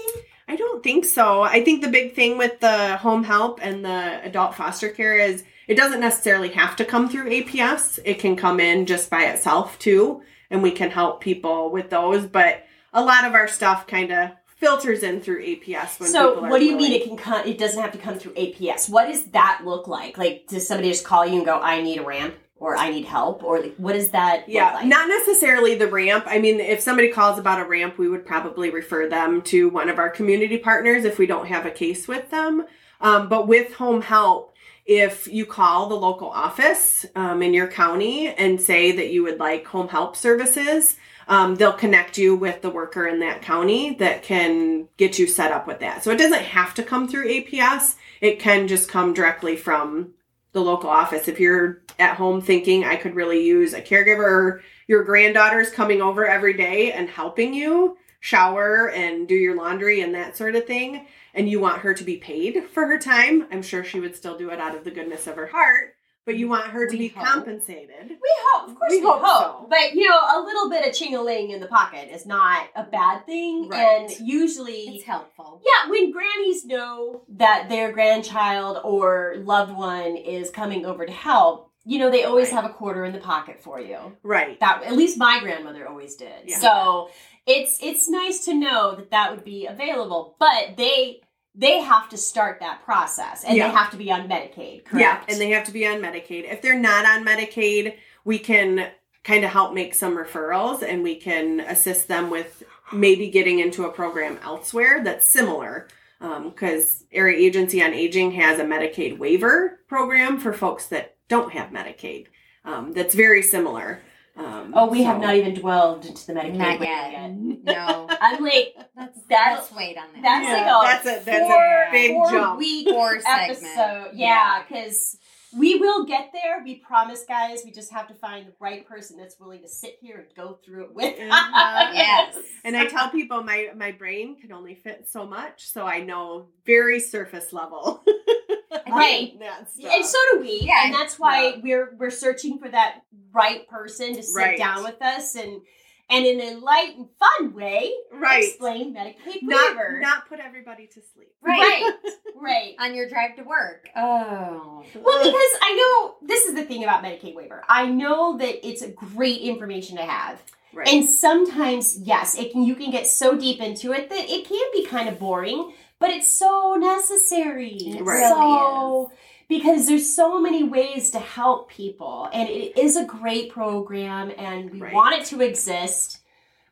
I 0.46 0.56
don't 0.56 0.82
think 0.82 1.04
so. 1.04 1.42
I 1.42 1.64
think 1.64 1.82
the 1.82 1.88
big 1.88 2.14
thing 2.14 2.36
with 2.36 2.60
the 2.60 2.96
home 2.96 3.24
help 3.24 3.60
and 3.62 3.84
the 3.84 4.20
adult 4.24 4.54
foster 4.54 4.88
care 4.88 5.16
is 5.16 5.44
it 5.70 5.76
doesn't 5.76 6.00
necessarily 6.00 6.48
have 6.48 6.74
to 6.74 6.84
come 6.84 7.08
through 7.08 7.30
APS. 7.30 8.00
It 8.04 8.18
can 8.18 8.34
come 8.34 8.58
in 8.58 8.86
just 8.86 9.08
by 9.08 9.26
itself 9.26 9.78
too, 9.78 10.20
and 10.50 10.64
we 10.64 10.72
can 10.72 10.90
help 10.90 11.20
people 11.20 11.70
with 11.70 11.90
those. 11.90 12.26
But 12.26 12.64
a 12.92 13.04
lot 13.04 13.24
of 13.24 13.34
our 13.34 13.46
stuff 13.46 13.86
kind 13.86 14.10
of 14.10 14.30
filters 14.56 15.04
in 15.04 15.20
through 15.20 15.44
APS 15.46 16.00
when 16.00 16.10
so, 16.10 16.30
people 16.30 16.46
are 16.46 16.50
what 16.50 16.58
do 16.58 16.64
you 16.64 16.76
mean 16.76 16.90
it 16.92 17.06
can 17.06 17.16
come? 17.16 17.46
It 17.46 17.56
doesn't 17.56 17.80
have 17.80 17.92
to 17.92 17.98
come 17.98 18.18
through 18.18 18.34
APS. 18.34 18.90
What 18.90 19.06
does 19.06 19.26
that 19.26 19.60
look 19.64 19.86
like? 19.86 20.18
Like, 20.18 20.48
does 20.48 20.66
somebody 20.66 20.90
just 20.90 21.04
call 21.04 21.24
you 21.24 21.36
and 21.36 21.46
go, 21.46 21.60
"I 21.60 21.80
need 21.80 21.98
a 21.98 22.04
ramp" 22.04 22.34
or 22.56 22.76
"I 22.76 22.90
need 22.90 23.04
help," 23.04 23.44
or 23.44 23.60
like, 23.60 23.76
what 23.76 23.92
does 23.92 24.10
that? 24.10 24.48
Yeah, 24.48 24.64
look 24.64 24.74
like? 24.74 24.86
not 24.86 25.08
necessarily 25.08 25.76
the 25.76 25.86
ramp. 25.86 26.24
I 26.26 26.40
mean, 26.40 26.58
if 26.58 26.80
somebody 26.80 27.12
calls 27.12 27.38
about 27.38 27.60
a 27.60 27.64
ramp, 27.64 27.96
we 27.96 28.08
would 28.08 28.26
probably 28.26 28.70
refer 28.70 29.08
them 29.08 29.40
to 29.42 29.68
one 29.68 29.88
of 29.88 30.00
our 30.00 30.10
community 30.10 30.58
partners 30.58 31.04
if 31.04 31.16
we 31.16 31.26
don't 31.26 31.46
have 31.46 31.64
a 31.64 31.70
case 31.70 32.08
with 32.08 32.28
them. 32.30 32.66
Um, 33.00 33.28
but 33.28 33.46
with 33.46 33.74
home 33.74 34.02
help, 34.02 34.49
if 34.90 35.28
you 35.28 35.46
call 35.46 35.88
the 35.88 35.94
local 35.94 36.28
office 36.28 37.06
um, 37.14 37.44
in 37.44 37.54
your 37.54 37.68
county 37.68 38.26
and 38.26 38.60
say 38.60 38.90
that 38.90 39.12
you 39.12 39.22
would 39.22 39.38
like 39.38 39.64
home 39.64 39.86
help 39.86 40.16
services, 40.16 40.96
um, 41.28 41.54
they'll 41.54 41.72
connect 41.72 42.18
you 42.18 42.34
with 42.34 42.60
the 42.60 42.70
worker 42.70 43.06
in 43.06 43.20
that 43.20 43.40
county 43.40 43.94
that 43.94 44.24
can 44.24 44.88
get 44.96 45.16
you 45.16 45.28
set 45.28 45.52
up 45.52 45.68
with 45.68 45.78
that. 45.78 46.02
So 46.02 46.10
it 46.10 46.18
doesn't 46.18 46.42
have 46.42 46.74
to 46.74 46.82
come 46.82 47.06
through 47.06 47.28
APS. 47.28 47.94
It 48.20 48.40
can 48.40 48.66
just 48.66 48.88
come 48.88 49.14
directly 49.14 49.56
from 49.56 50.14
the 50.50 50.60
local 50.60 50.90
office. 50.90 51.28
If 51.28 51.38
you're 51.38 51.82
at 52.00 52.16
home 52.16 52.40
thinking 52.40 52.84
I 52.84 52.96
could 52.96 53.14
really 53.14 53.46
use 53.46 53.74
a 53.74 53.80
caregiver 53.80 54.60
your 54.88 55.04
granddaughter's 55.04 55.70
coming 55.70 56.02
over 56.02 56.26
every 56.26 56.54
day 56.54 56.90
and 56.90 57.08
helping 57.08 57.54
you 57.54 57.96
shower 58.18 58.90
and 58.90 59.28
do 59.28 59.36
your 59.36 59.54
laundry 59.54 60.00
and 60.00 60.16
that 60.16 60.36
sort 60.36 60.56
of 60.56 60.66
thing, 60.66 61.06
and 61.34 61.48
you 61.48 61.60
want 61.60 61.82
her 61.82 61.94
to 61.94 62.04
be 62.04 62.16
paid 62.16 62.64
for 62.72 62.86
her 62.86 62.98
time, 62.98 63.46
I'm 63.50 63.62
sure 63.62 63.84
she 63.84 64.00
would 64.00 64.16
still 64.16 64.36
do 64.36 64.50
it 64.50 64.60
out 64.60 64.74
of 64.76 64.84
the 64.84 64.90
goodness 64.90 65.26
of 65.26 65.36
her 65.36 65.46
heart. 65.48 65.94
But 66.26 66.36
you 66.36 66.48
want 66.48 66.66
her 66.68 66.86
to 66.86 66.92
We 66.92 66.98
be 66.98 67.08
hope. 67.08 67.24
compensated. 67.26 68.08
We 68.10 68.18
hope, 68.52 68.68
of 68.68 68.74
course, 68.78 68.90
We 68.90 69.00
we, 69.00 69.06
hope 69.06 69.22
hope. 69.24 69.62
so. 69.62 69.66
But 69.70 69.94
you 69.94 70.06
know, 70.08 70.18
a 70.18 70.40
little 70.44 70.68
bit 70.68 70.86
of 70.86 70.94
ching-a-ling 70.94 71.50
in 71.50 71.60
the 71.60 71.66
pocket 71.66 72.08
is 72.14 72.26
not 72.26 72.68
a 72.76 72.84
bad 72.84 73.24
thing, 73.26 73.68
Right. 73.68 73.80
and 74.02 74.10
usually, 74.20 74.96
It's 74.96 75.04
helpful. 75.04 75.62
yeah, 75.64 75.90
when 75.90 76.12
grannies 76.12 76.64
know 76.66 77.22
that 77.30 77.68
their 77.70 77.90
grandchild 77.92 78.80
or 78.84 79.36
loved 79.38 79.72
one 79.74 80.16
is 80.16 80.50
coming 80.50 80.84
over 80.84 81.06
to 81.06 81.12
help, 81.12 81.70
you 81.86 81.98
know, 81.98 82.10
they 82.10 82.24
always 82.24 82.52
Right. 82.52 82.62
have 82.62 82.70
a 82.70 82.74
quarter 82.74 83.04
in 83.06 83.12
the 83.14 83.18
pocket 83.18 83.62
for 83.62 83.80
you. 83.80 83.96
Right. 84.22 84.60
That 84.60 84.82
at 84.84 84.92
least 84.92 85.16
my 85.18 85.40
grandmother 85.40 85.88
always 85.88 86.14
did. 86.16 86.30
Yeah. 86.44 86.58
So 86.58 87.10
it's 87.46 87.78
it's 87.82 88.08
nice 88.08 88.44
to 88.44 88.54
know 88.54 88.94
that 88.96 89.10
that 89.10 89.30
would 89.30 89.44
be 89.44 89.66
available, 89.66 90.36
but 90.38 90.76
they 90.76 91.20
they 91.54 91.80
have 91.80 92.08
to 92.10 92.16
start 92.16 92.60
that 92.60 92.84
process 92.84 93.44
and 93.44 93.56
Yeah. 93.56 93.68
they 93.68 93.74
have 93.74 93.90
to 93.90 93.96
be 93.96 94.10
on 94.12 94.28
Medicaid, 94.28 94.84
correct? 94.84 95.00
Yeah, 95.00 95.20
and 95.28 95.40
they 95.40 95.50
have 95.50 95.64
to 95.64 95.72
be 95.72 95.86
on 95.86 96.00
Medicaid. 96.00 96.50
If 96.50 96.62
they're 96.62 96.78
not 96.78 97.04
on 97.04 97.24
Medicaid, 97.24 97.94
we 98.24 98.38
can 98.38 98.88
kind 99.24 99.44
of 99.44 99.50
help 99.50 99.74
make 99.74 99.94
some 99.94 100.16
referrals 100.16 100.82
and 100.82 101.02
we 101.02 101.16
can 101.16 101.60
assist 101.60 102.06
them 102.08 102.30
with 102.30 102.62
maybe 102.92 103.28
getting 103.28 103.58
into 103.58 103.84
a 103.84 103.90
program 103.92 104.38
elsewhere 104.44 105.02
that's 105.04 105.26
similar. 105.28 105.88
Because 106.20 107.04
Area 107.12 107.38
Agency 107.38 107.82
on 107.82 107.94
Aging 107.94 108.32
has 108.32 108.58
a 108.58 108.64
Medicaid 108.64 109.16
waiver 109.18 109.80
program 109.88 110.38
for 110.38 110.52
folks 110.52 110.86
that 110.88 111.16
don't 111.28 111.52
have 111.52 111.70
Medicaid. 111.70 112.26
Um, 112.64 112.92
that's 112.92 113.14
very 113.14 113.42
similar. 113.42 114.02
Um, 114.44 114.72
Oh, 114.76 114.88
we 114.88 115.02
have 115.02 115.20
not 115.20 115.34
even 115.34 115.54
dwelled 115.54 116.04
into 116.06 116.26
the 116.26 116.32
Medicaid 116.32 116.54
Not 116.56 116.80
waiver 116.80 116.84
yet. 116.84 117.30
No. 117.64 118.06
I'm 118.20 118.42
like 118.42 118.74
Let's, 118.96 119.18
That's- 119.28 119.58
let's 119.60 119.72
wait 119.72 119.96
on 119.98 120.04
that. 120.14 120.22
that's 120.22 120.46
Yeah, 120.46 120.52
like 120.54 120.66
a 120.66 121.04
that's 121.04 121.22
a- 121.22 121.24
that's 121.24 121.38
a 121.40 121.46
four, 121.46 121.86
big 121.92 122.10
four 122.12 122.30
jump. 122.30 122.58
week 122.58 122.88
Four 122.88 123.20
segment. 123.20 123.50
episode. 123.50 124.10
Yeah, 124.14 124.62
because 124.66 125.16
we 125.56 125.74
will 125.80 126.06
get 126.06 126.30
there. 126.32 126.62
We 126.64 126.76
promise, 126.76 127.24
guys. 127.26 127.62
We 127.64 127.72
just 127.72 127.92
have 127.92 128.06
to 128.08 128.14
find 128.14 128.46
the 128.46 128.52
right 128.60 128.86
person 128.86 129.16
that's 129.16 129.38
willing 129.40 129.62
to 129.62 129.68
sit 129.68 129.96
here 130.00 130.18
and 130.18 130.26
go 130.36 130.58
through 130.64 130.84
it 130.84 130.94
with. 130.94 131.18
us. 131.18 131.18
Mhm. 131.18 131.94
Yes. 131.94 132.36
And 132.64 132.76
I 132.76 132.86
tell 132.86 133.10
people 133.10 133.42
my 133.42 133.68
my 133.76 133.90
brain 133.92 134.40
can 134.40 134.52
only 134.52 134.74
fit 134.76 135.08
so 135.08 135.26
much, 135.26 135.66
so 135.68 135.84
I 135.86 136.00
know 136.00 136.46
very 136.66 137.00
surface 137.00 137.52
level. 137.52 138.04
Right. 138.88 139.32
And 139.40 140.04
so 140.06 140.18
do 140.32 140.40
we. 140.40 140.60
Yeah. 140.62 140.84
and 140.84 140.94
that's 140.94 141.18
why 141.18 141.48
Yeah. 141.48 141.56
we're 141.62 141.96
we're 141.98 142.10
searching 142.10 142.58
for 142.58 142.68
that 142.68 143.02
right 143.32 143.66
person 143.68 144.14
to 144.14 144.22
sit 144.22 144.36
Right. 144.40 144.58
down 144.58 144.82
with 144.84 145.00
us 145.02 145.34
and 145.34 145.60
and 146.08 146.26
in 146.26 146.40
a 146.40 146.58
light 146.58 146.96
and 146.96 147.08
fun 147.20 147.54
way 147.54 147.92
right. 148.12 148.42
explain 148.44 148.92
Medicaid 148.94 149.42
Not 149.42 149.76
waiver. 149.76 150.00
not 150.00 150.28
put 150.28 150.40
everybody 150.40 150.88
to 150.88 151.00
sleep. 151.14 151.32
right. 151.42 151.92
right. 152.34 152.74
On 152.80 152.94
your 152.96 153.08
drive 153.08 153.36
to 153.36 153.42
work. 153.44 153.88
Oh. 153.96 154.82
Well, 154.94 155.18
because 155.18 155.58
I 155.62 155.74
know 155.76 156.26
this 156.26 156.46
is 156.46 156.54
the 156.54 156.64
thing 156.64 156.82
about 156.82 157.04
Medicaid 157.04 157.34
waiver. 157.36 157.62
I 157.68 157.86
know 157.86 158.36
that 158.38 158.66
it's 158.66 158.82
a 158.82 158.88
great 158.90 159.40
information 159.40 159.96
to 159.98 160.02
have. 160.04 160.42
right. 160.74 160.88
And 160.88 161.08
sometimes, 161.08 161.98
yes, 162.00 162.36
it 162.36 162.50
can 162.52 162.64
you 162.64 162.74
can 162.74 162.90
get 162.90 163.06
so 163.06 163.36
deep 163.36 163.60
into 163.60 163.92
it 163.92 164.10
that 164.10 164.28
it 164.28 164.48
can 164.48 164.66
be 164.72 164.84
kind 164.86 165.08
of 165.08 165.18
boring, 165.20 165.72
but 166.00 166.10
it's 166.10 166.28
so 166.28 166.74
necessary. 166.74 167.76
It 167.76 168.02
Right. 168.02 168.28
So 168.28 169.12
because 169.48 169.86
there's 169.86 170.12
so 170.12 170.40
many 170.40 170.62
ways 170.64 171.10
to 171.10 171.18
help 171.18 171.68
people 171.70 172.28
and 172.32 172.48
it 172.48 172.76
is 172.78 172.96
a 172.96 173.04
great 173.04 173.50
program 173.52 174.32
and 174.36 174.70
we 174.70 174.80
Right. 174.80 174.92
want 174.94 175.14
it 175.20 175.26
to 175.26 175.40
exist. 175.40 176.18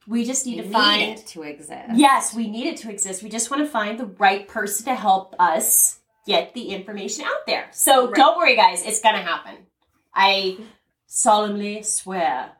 We 0.07 0.25
just 0.25 0.47
need 0.47 0.57
You 0.57 0.63
to 0.63 0.69
need 0.69 0.73
find 0.73 1.03
it 1.19 1.27
to 1.29 1.43
exist. 1.43 1.91
Yes, 1.95 2.33
we 2.35 2.49
need 2.49 2.67
it 2.67 2.79
to 2.79 2.91
exist. 2.91 3.23
We 3.23 3.29
just 3.29 3.51
want 3.51 3.63
to 3.63 3.69
find 3.69 3.99
the 3.99 4.07
right 4.07 4.49
person 4.49 4.87
to 4.87 4.95
help 4.95 5.35
us 5.39 5.99
get 6.27 6.55
the 6.55 6.69
information 6.71 7.25
out 7.27 7.47
there. 7.47 7.69
So 7.73 8.07
Right. 8.07 8.15
don't 8.15 8.39
worry, 8.39 8.57
guys, 8.57 8.83
it's 8.87 9.01
going 9.01 9.17
to 9.17 9.21
happen. 9.23 9.67
I 10.15 10.59
solemnly 11.07 11.83
swear. 11.83 12.53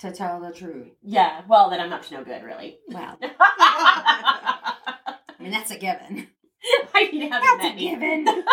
To 0.00 0.12
tell 0.12 0.40
the 0.40 0.52
truth. 0.52 0.88
Yeah, 1.02 1.40
well, 1.48 1.70
then 1.70 1.80
I'm 1.80 1.90
up 1.92 2.04
to 2.06 2.14
no 2.14 2.22
good, 2.24 2.42
really. 2.42 2.78
Well, 2.88 3.16
I 5.38 5.40
I 5.40 5.42
mean, 5.42 5.52
that's 5.52 5.70
a 5.70 5.78
given. 5.78 6.28
need 7.12 7.20
to 7.20 7.28
have 7.28 7.42
That's 7.42 7.62
met 7.62 7.72
a 7.72 7.76
me. 7.76 7.90
given. 7.90 8.44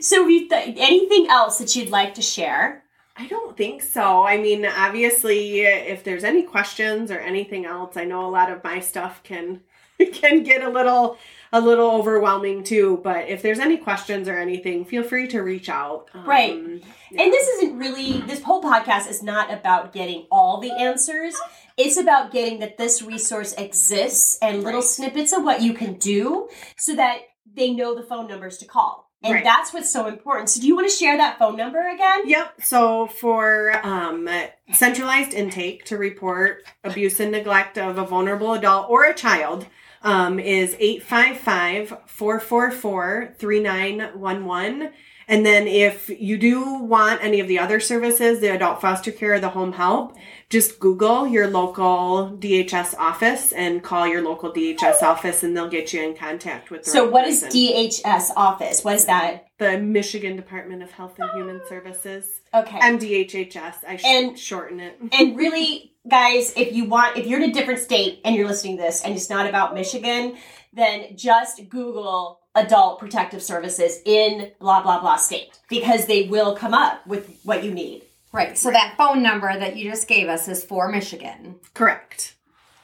so, 0.00 0.24
we 0.24 0.48
th- 0.48 0.76
anything 0.78 1.28
else 1.28 1.58
that 1.58 1.74
you'd 1.76 1.90
like 1.90 2.14
to 2.14 2.22
share? 2.22 2.82
I 3.16 3.26
don't 3.26 3.56
think 3.56 3.82
so. 3.82 4.24
I 4.24 4.38
mean, 4.38 4.64
obviously, 4.66 5.60
if 5.60 6.02
there's 6.02 6.24
any 6.24 6.42
questions 6.42 7.10
or 7.10 7.18
anything 7.18 7.66
else, 7.66 7.96
I 7.96 8.04
know 8.04 8.26
a 8.26 8.30
lot 8.30 8.50
of 8.50 8.64
my 8.64 8.80
stuff 8.80 9.22
can 9.22 9.60
can 10.12 10.42
get 10.42 10.62
a 10.64 10.68
little 10.70 11.18
a 11.52 11.60
little 11.60 11.90
overwhelming 11.90 12.64
too. 12.64 13.00
But 13.04 13.28
if 13.28 13.42
there's 13.42 13.58
any 13.58 13.76
questions 13.76 14.26
or 14.28 14.38
anything, 14.38 14.84
feel 14.84 15.02
free 15.02 15.28
to 15.28 15.42
reach 15.42 15.68
out. 15.68 16.08
Um, 16.14 16.24
Right. 16.26 16.54
yeah. 16.54 17.22
And 17.22 17.32
this 17.32 17.46
isn't 17.48 17.78
really, 17.78 18.20
this 18.22 18.42
whole 18.42 18.62
podcast 18.62 19.08
is 19.08 19.22
not 19.22 19.52
about 19.52 19.92
getting 19.92 20.26
all 20.30 20.60
the 20.60 20.72
answers. 20.72 21.34
It's 21.76 21.96
about 21.98 22.32
getting 22.32 22.60
that 22.60 22.78
this 22.78 23.02
resource 23.02 23.52
exists 23.54 24.38
and 24.40 24.62
little 24.64 24.80
Right. 24.80 24.88
snippets 24.88 25.32
of 25.32 25.44
what 25.44 25.60
you 25.62 25.74
can 25.74 25.94
do 25.94 26.48
so 26.76 26.94
that 26.96 27.18
they 27.54 27.70
know 27.70 27.94
the 27.94 28.02
phone 28.02 28.26
numbers 28.28 28.56
to 28.58 28.64
call. 28.64 29.10
And 29.24 29.34
Right. 29.34 29.44
that's 29.44 29.72
what's 29.72 29.92
so 29.92 30.06
important. 30.06 30.50
So, 30.50 30.60
do 30.60 30.66
you 30.66 30.74
want 30.74 30.90
to 30.90 30.96
share 30.96 31.16
that 31.16 31.38
phone 31.38 31.56
number 31.56 31.78
again? 31.80 32.22
Yep. 32.24 32.54
So 32.62 33.06
for 33.06 33.78
um, 33.86 34.28
centralized 34.72 35.32
intake 35.32 35.84
to 35.86 35.96
report 35.96 36.64
abuse 36.82 37.20
and 37.20 37.30
neglect 37.30 37.78
of 37.78 37.98
a 37.98 38.04
vulnerable 38.04 38.52
adult 38.54 38.90
or 38.90 39.04
a 39.04 39.14
child 39.14 39.66
um, 40.02 40.38
is 40.38 40.76
855 40.78 41.98
444 42.06 43.34
3911. 43.38 44.92
And 45.28 45.46
then 45.46 45.66
if 45.66 46.08
you 46.08 46.36
do 46.36 46.74
want 46.74 47.22
any 47.22 47.40
of 47.40 47.48
the 47.48 47.58
other 47.58 47.80
services, 47.80 48.40
the 48.40 48.48
adult 48.48 48.80
foster 48.80 49.12
care, 49.12 49.38
the 49.40 49.50
home 49.50 49.72
help, 49.72 50.16
just 50.50 50.78
Google 50.80 51.26
your 51.26 51.48
local 51.48 52.36
DHS 52.38 52.94
office 52.98 53.52
and 53.52 53.82
call 53.82 54.06
your 54.06 54.22
local 54.22 54.52
DHS 54.52 55.02
office 55.02 55.42
and 55.42 55.56
they'll 55.56 55.68
get 55.68 55.92
you 55.92 56.02
in 56.02 56.14
contact 56.14 56.70
with 56.70 56.84
the 56.84 56.90
So, 56.90 57.04
right 57.04 57.12
what 57.12 57.28
is 57.28 57.42
person. 57.42 57.58
DHS 57.60 58.30
office? 58.36 58.84
What 58.84 58.96
is 58.96 59.06
that? 59.06 59.46
the 59.62 59.78
Michigan 59.78 60.34
Department 60.34 60.82
of 60.82 60.90
Health 60.90 61.18
and 61.18 61.30
Human 61.36 61.60
ah. 61.64 61.68
Services. 61.68 62.40
Okay. 62.52 62.78
MDHHS. 62.80 63.76
I 63.86 64.00
And- 64.04 64.38
shorten 64.38 64.80
it. 64.80 64.98
and 65.12 65.36
really, 65.36 65.92
guys, 66.08 66.52
if 66.56 66.72
you 66.74 66.86
want, 66.86 67.16
if 67.16 67.26
you're 67.26 67.40
in 67.40 67.48
a 67.50 67.52
different 67.52 67.80
state 67.80 68.20
and 68.24 68.34
you're 68.34 68.48
listening 68.48 68.76
to 68.78 68.82
this 68.82 69.02
and 69.04 69.14
it's 69.14 69.30
not 69.30 69.46
about 69.46 69.74
Michigan, 69.74 70.36
then 70.72 71.16
just 71.16 71.68
Google 71.68 72.40
adult 72.54 72.98
protective 72.98 73.42
services 73.42 74.00
in 74.04 74.52
blah, 74.60 74.82
blah, 74.82 75.00
blah 75.00 75.16
state 75.16 75.58
because 75.68 76.06
they 76.06 76.24
will 76.24 76.54
come 76.56 76.74
up 76.74 77.06
with 77.06 77.38
what 77.44 77.64
you 77.64 77.70
need. 77.72 78.02
Right. 78.32 78.56
So 78.56 78.70
that 78.70 78.94
phone 78.96 79.22
number 79.22 79.46
that 79.58 79.76
you 79.76 79.90
just 79.90 80.08
gave 80.08 80.28
us 80.28 80.48
is 80.48 80.64
for 80.64 80.88
Michigan. 80.90 81.56
Correct. 81.74 82.34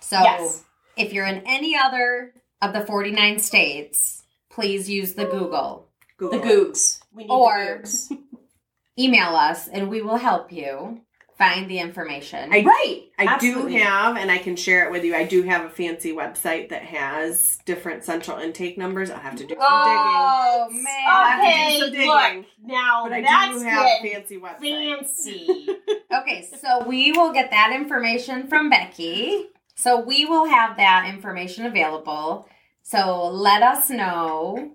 So 0.00 0.20
Yes. 0.22 0.64
if 0.96 1.12
you're 1.12 1.26
in 1.26 1.42
any 1.46 1.76
other 1.76 2.32
of 2.62 2.72
the 2.72 2.84
49 2.84 3.38
states, 3.38 4.22
please 4.50 4.88
use 4.90 5.14
the 5.14 5.24
Google. 5.24 5.88
Google. 6.16 6.40
The 6.40 6.46
Googs. 6.46 7.00
We 7.12 7.24
need 7.24 7.30
Or- 7.30 7.80
the 7.82 7.88
Googs. 7.88 8.18
Email 8.98 9.36
us 9.36 9.68
and 9.68 9.88
we 9.88 10.02
will 10.02 10.16
help 10.16 10.50
you 10.52 11.00
find 11.38 11.70
the 11.70 11.78
information. 11.78 12.52
I- 12.52 12.62
Right. 12.64 13.04
I 13.18 13.24
Absolutely. 13.26 13.74
do 13.74 13.78
have, 13.84 14.16
and 14.16 14.30
I 14.30 14.38
can 14.38 14.56
share 14.56 14.84
it 14.86 14.90
with 14.92 15.04
you. 15.04 15.14
I 15.14 15.24
do 15.24 15.42
have 15.44 15.64
a 15.64 15.70
fancy 15.70 16.12
website 16.12 16.68
that 16.70 16.82
has 16.82 17.58
different 17.64 18.04
central 18.04 18.38
intake 18.38 18.76
numbers. 18.76 19.10
I'll 19.10 19.18
have 19.20 19.36
to 19.36 19.46
do 19.46 19.54
some 19.54 19.64
oh, 19.66 20.68
digging. 20.68 20.80
Oh 20.80 20.82
man. 20.82 21.04
I'll 21.08 21.24
have 21.24 21.40
to 21.40 21.46
do 21.46 21.50
Okay, 21.50 21.80
some 21.80 21.90
digging. 21.92 22.08
look. 22.08 22.46
Now 22.64 23.02
But 23.04 23.12
I 23.12 23.22
that's 23.22 23.58
do 23.62 23.64
have 23.68 23.86
a 23.86 24.08
fancy 24.12 24.38
website. 24.38 24.58
fancy. 24.60 25.68
Okay, 26.10 26.48
so 26.62 26.84
we 26.86 27.12
will 27.12 27.32
get 27.34 27.50
that 27.50 27.70
information 27.74 28.48
from 28.48 28.70
Becky. 28.70 29.44
So 29.76 30.00
we 30.00 30.24
will 30.24 30.46
have 30.46 30.78
that 30.78 31.04
information 31.12 31.66
available. 31.66 32.48
So 32.82 33.26
let 33.26 33.62
us 33.62 33.90
know 33.90 34.74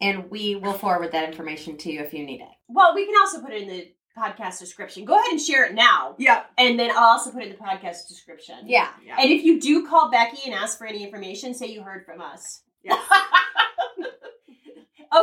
and 0.00 0.30
we 0.30 0.54
will 0.54 0.72
forward 0.74 1.10
that 1.12 1.28
information 1.28 1.76
to 1.78 1.90
you 1.90 2.00
if 2.00 2.14
you 2.14 2.24
need 2.24 2.40
it. 2.40 2.48
well, 2.68 2.94
we 2.94 3.04
can 3.04 3.16
also 3.20 3.40
put 3.42 3.52
it 3.52 3.62
in 3.62 3.68
the 3.68 3.88
podcast 4.20 4.58
description. 4.58 5.04
Go 5.04 5.14
ahead 5.18 5.30
and 5.30 5.40
share 5.40 5.64
it 5.64 5.74
now. 5.74 6.14
Yeah. 6.18 6.42
And 6.58 6.78
then 6.78 6.90
I'll 6.90 7.10
also 7.12 7.30
put 7.30 7.42
it 7.42 7.46
in 7.46 7.52
the 7.52 7.58
podcast 7.58 8.08
description. 8.08 8.56
Yeah. 8.66 8.88
Yeah. 9.04 9.16
And 9.18 9.30
if 9.30 9.42
you 9.44 9.60
do 9.60 9.86
call 9.88 10.10
Becky 10.10 10.42
and 10.46 10.54
ask 10.54 10.76
for 10.78 10.86
any 10.86 11.02
information, 11.04 11.54
say 11.54 11.66
you 11.68 11.82
heard 11.82 12.04
from 12.04 12.20
us. 12.20 12.62
Yes. 12.82 12.98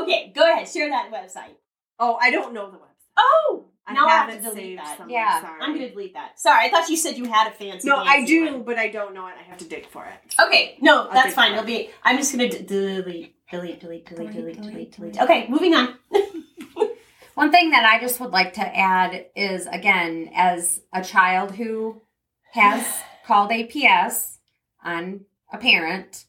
okay, 0.01 0.31
go 0.36 0.41
ahead. 0.51 0.67
Share 0.67 0.89
that 0.89 1.12
website. 1.12 1.55
Oh, 1.99 2.17
I 2.21 2.31
don't 2.31 2.53
know 2.53 2.69
the 2.69 2.77
website. 2.77 2.83
Oh, 3.17 3.65
I 3.88 3.93
Now 3.93 4.05
I 4.05 4.12
have 4.12 4.29
to 4.36 4.41
delete 4.41 4.77
that. 4.77 4.97
some. 4.97 5.10
Yeah. 5.10 5.41
sorry. 5.41 5.60
I'm 5.62 5.73
gonna 5.73 5.89
delete 5.89 6.13
that. 6.13 6.39
Sorry, 6.39 6.67
I 6.67 6.69
thought 6.69 6.88
you 6.89 6.97
said 6.97 7.17
you 7.17 7.25
had 7.25 7.47
a 7.51 7.55
fancy. 7.55 7.88
No, 7.88 7.95
I 7.95 8.23
do, 8.25 8.45
one. 8.51 8.63
but 8.63 8.77
I 8.77 8.89
don't 8.89 9.13
know 9.15 9.25
it. 9.27 9.33
I 9.39 9.43
have 9.43 9.57
to 9.60 9.65
dig 9.65 9.88
for 9.89 10.05
it. 10.05 10.36
Okay, 10.39 10.77
no, 10.81 11.05
I'll 11.07 11.13
that's 11.13 11.33
fine. 11.33 11.53
that. 11.53 11.60
It'll 11.63 11.65
be. 11.67 11.89
I'm 12.03 12.17
just 12.17 12.31
gonna 12.31 12.49
d- 12.49 12.62
delete, 12.62 13.36
delete, 13.49 13.79
delete, 13.79 13.79
delete, 13.79 14.05
delete, 14.05 14.33
Delete, 14.33 14.33
delete, 14.33 14.62
delete. 14.62 14.91
delete. 14.91 15.21
Okay, 15.21 15.47
moving 15.49 15.73
on. 15.73 15.95
One 17.38 17.52
thing 17.52 17.69
that 17.69 17.86
I 17.86 18.00
just 18.00 18.19
would 18.19 18.32
like 18.32 18.54
to 18.54 18.76
add 18.76 19.28
is 19.36 19.67
again, 19.67 20.32
as 20.34 20.82
a 20.91 21.04
child 21.04 21.52
who 21.52 22.02
has 22.54 22.84
called 23.28 23.52
APS 23.52 24.38
on 24.84 25.21
a 25.54 25.60
parent, 25.60 26.26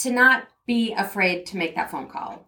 to 0.00 0.10
not 0.10 0.48
be 0.66 0.92
afraid 0.92 1.46
to 1.46 1.56
make 1.56 1.76
that 1.76 1.90
phone 1.90 2.08
call. 2.08 2.46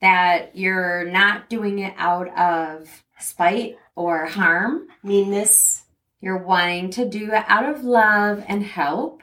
That 0.00 0.56
you're 0.56 1.04
not 1.04 1.48
doing 1.48 1.78
it 1.78 1.94
out 1.98 2.36
of 2.36 3.04
spite 3.20 3.76
or 3.94 4.26
harm. 4.26 4.88
Meanness. 5.04 5.84
You're 6.20 6.44
wanting 6.44 6.90
to 6.90 7.08
do 7.08 7.26
it 7.26 7.44
out 7.46 7.68
of 7.68 7.84
love 7.84 8.44
and 8.48 8.64
help. 8.64 9.22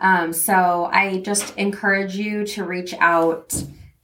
Um, 0.00 0.32
so 0.32 0.90
I 0.92 1.20
just 1.20 1.56
encourage 1.56 2.16
you 2.16 2.44
to 2.46 2.64
reach 2.64 2.92
out 2.94 3.54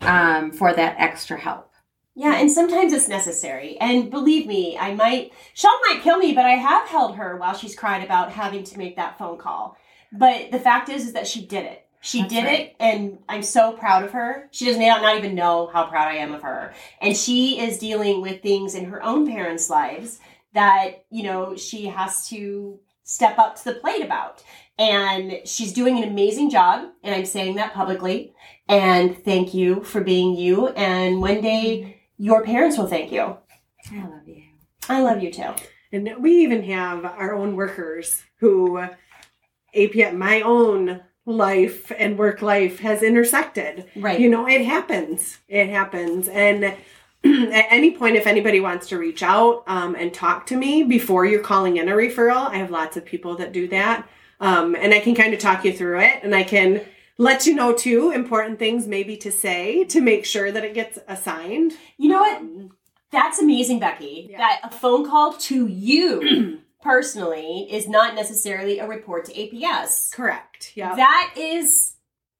um, 0.01 0.53
for 0.53 0.73
that 0.73 0.95
extra 1.01 1.37
help. 1.37 1.74
Yeah, 2.17 2.37
and 2.37 2.51
sometimes 2.51 2.93
it's 2.93 3.09
necessary. 3.09 3.77
And 3.79 4.11
believe 4.11 4.47
me, 4.47 4.79
I 4.79 4.95
might, 4.95 5.33
Sean 5.53 5.73
might 5.89 6.03
kill 6.03 6.19
me, 6.19 6.33
but 6.33 6.45
I 6.45 6.53
have 6.53 6.89
held 6.89 7.17
her 7.17 7.37
while 7.37 7.55
she's 7.55 7.75
cried 7.75 8.05
about 8.05 8.31
having 8.31 8.63
to 8.65 8.79
make 8.79 8.97
that 8.97 9.19
phone 9.19 9.37
call. 9.37 9.77
But 10.13 10.53
the 10.53 10.61
fact 10.61 10.89
is, 10.89 11.09
is 11.09 11.13
that 11.15 11.27
she 11.27 11.45
did 11.45 11.65
it. 11.65 11.87
She 12.01 12.21
That's 12.21 12.35
did 12.35 12.45
right. 12.45 12.61
it, 12.61 12.77
and 12.79 13.19
I'm 13.29 13.43
so 13.43 13.73
proud 13.73 14.05
of 14.05 14.13
her. 14.13 14.49
She 14.53 14.67
does 14.67 14.77
not, 14.77 15.01
not 15.01 15.17
even 15.17 15.35
know 15.35 15.71
how 15.73 15.87
proud 15.87 16.07
I 16.07 16.17
am 16.17 16.35
of 16.35 16.43
her. 16.43 16.75
And 17.01 17.17
she 17.17 17.59
is 17.59 17.79
dealing 17.79 18.21
with 18.21 18.43
things 18.43 18.75
in 18.75 18.85
her 18.85 19.03
own 19.03 19.27
parents' 19.27 19.71
lives 19.71 20.21
that, 20.53 21.07
you 21.11 21.23
know, 21.25 21.57
she 21.57 21.87
has 21.87 22.29
to 22.29 22.79
step 23.05 23.39
up 23.39 23.57
to 23.57 23.65
the 23.65 23.81
plate 23.81 24.05
about. 24.05 24.45
And 24.79 25.41
she's 25.47 25.73
doing 25.73 25.97
an 25.97 26.09
amazing 26.09 26.51
job, 26.51 26.91
and 27.03 27.15
I'm 27.15 27.25
saying 27.25 27.57
that 27.57 27.73
publicly. 27.73 28.35
And 28.69 29.17
thank 29.25 29.55
you 29.55 29.83
for 29.83 30.01
being 30.01 30.37
you. 30.37 30.69
And 30.69 31.21
one 31.21 31.41
day, 31.41 31.81
mm-hmm. 31.81 31.94
Your 32.19 32.43
parents 32.43 32.79
will 32.79 32.87
thank 32.87 33.13
you. 33.13 33.37
I 33.93 34.07
love 34.07 34.27
you. 34.27 34.43
I 34.89 35.03
love 35.03 35.23
you 35.23 35.33
too. 35.33 35.55
And 35.93 36.15
we 36.19 36.33
even 36.39 36.63
have 36.65 37.05
our 37.05 37.35
own 37.35 37.57
workers 37.57 38.23
who 38.41 38.85
APS, 39.75 40.17
my 40.17 40.41
own 40.43 41.03
life 41.27 41.91
and 41.99 42.19
work 42.19 42.43
life 42.43 42.81
has 42.81 43.03
intersected. 43.03 43.87
Right. 43.97 44.21
You 44.21 44.29
know, 44.29 44.47
it 44.47 44.65
happens. 44.65 45.39
It 45.49 45.69
happens. 45.69 46.29
And 46.29 46.65
at 47.25 47.67
any 47.71 47.93
point, 47.93 48.17
if 48.17 48.27
anybody 48.27 48.61
wants 48.61 48.89
to 48.89 48.99
reach 48.99 49.23
out 49.23 49.65
um, 49.67 49.95
and 49.95 50.13
talk 50.13 50.47
to 50.47 50.57
me 50.57 50.83
before 50.83 51.25
you're 51.25 51.41
calling 51.41 51.79
in 51.79 51.89
a 51.89 51.93
referral, 51.93 52.49
I 52.49 52.57
have 52.57 52.71
lots 52.71 52.97
of 52.97 53.05
people 53.05 53.37
that 53.37 53.53
do 53.53 53.69
that. 53.69 54.07
Um, 54.41 54.75
and 54.75 54.93
I 54.93 55.01
can 55.01 55.15
kind 55.15 55.33
of 55.33 55.41
talk 55.41 55.65
you 55.65 55.73
through 55.73 56.01
it 56.01 56.21
and 56.23 56.35
I 56.35 56.43
can 56.43 56.85
let 57.19 57.47
you 57.47 57.55
know 57.55 57.73
too 57.73 58.11
important 58.11 58.59
things 58.59 58.87
maybe 58.87 59.17
to 59.19 59.31
say 59.31 59.85
to 59.85 60.01
make 60.01 60.25
sure 60.25 60.51
that 60.51 60.65
it 60.65 60.75
gets 60.75 60.99
assigned. 61.09 61.73
you 61.97 62.09
know 62.09 62.21
what? 62.21 62.43
That's 63.13 63.39
amazing, 63.41 63.79
Becky. 63.79 64.29
Yeah. 64.31 64.39
That 64.39 64.61
a 64.65 64.71
phone 64.71 65.09
call 65.09 65.35
to 65.35 65.69
you 65.69 66.59
personally 66.83 67.69
is 67.71 67.89
not 67.89 68.17
necessarily 68.17 68.81
a 68.81 68.89
report 68.89 69.27
to 69.27 69.33
APS. 69.33 70.13
correct. 70.13 70.73
Yeah. 70.75 70.97
That 70.97 71.35
is 71.37 71.95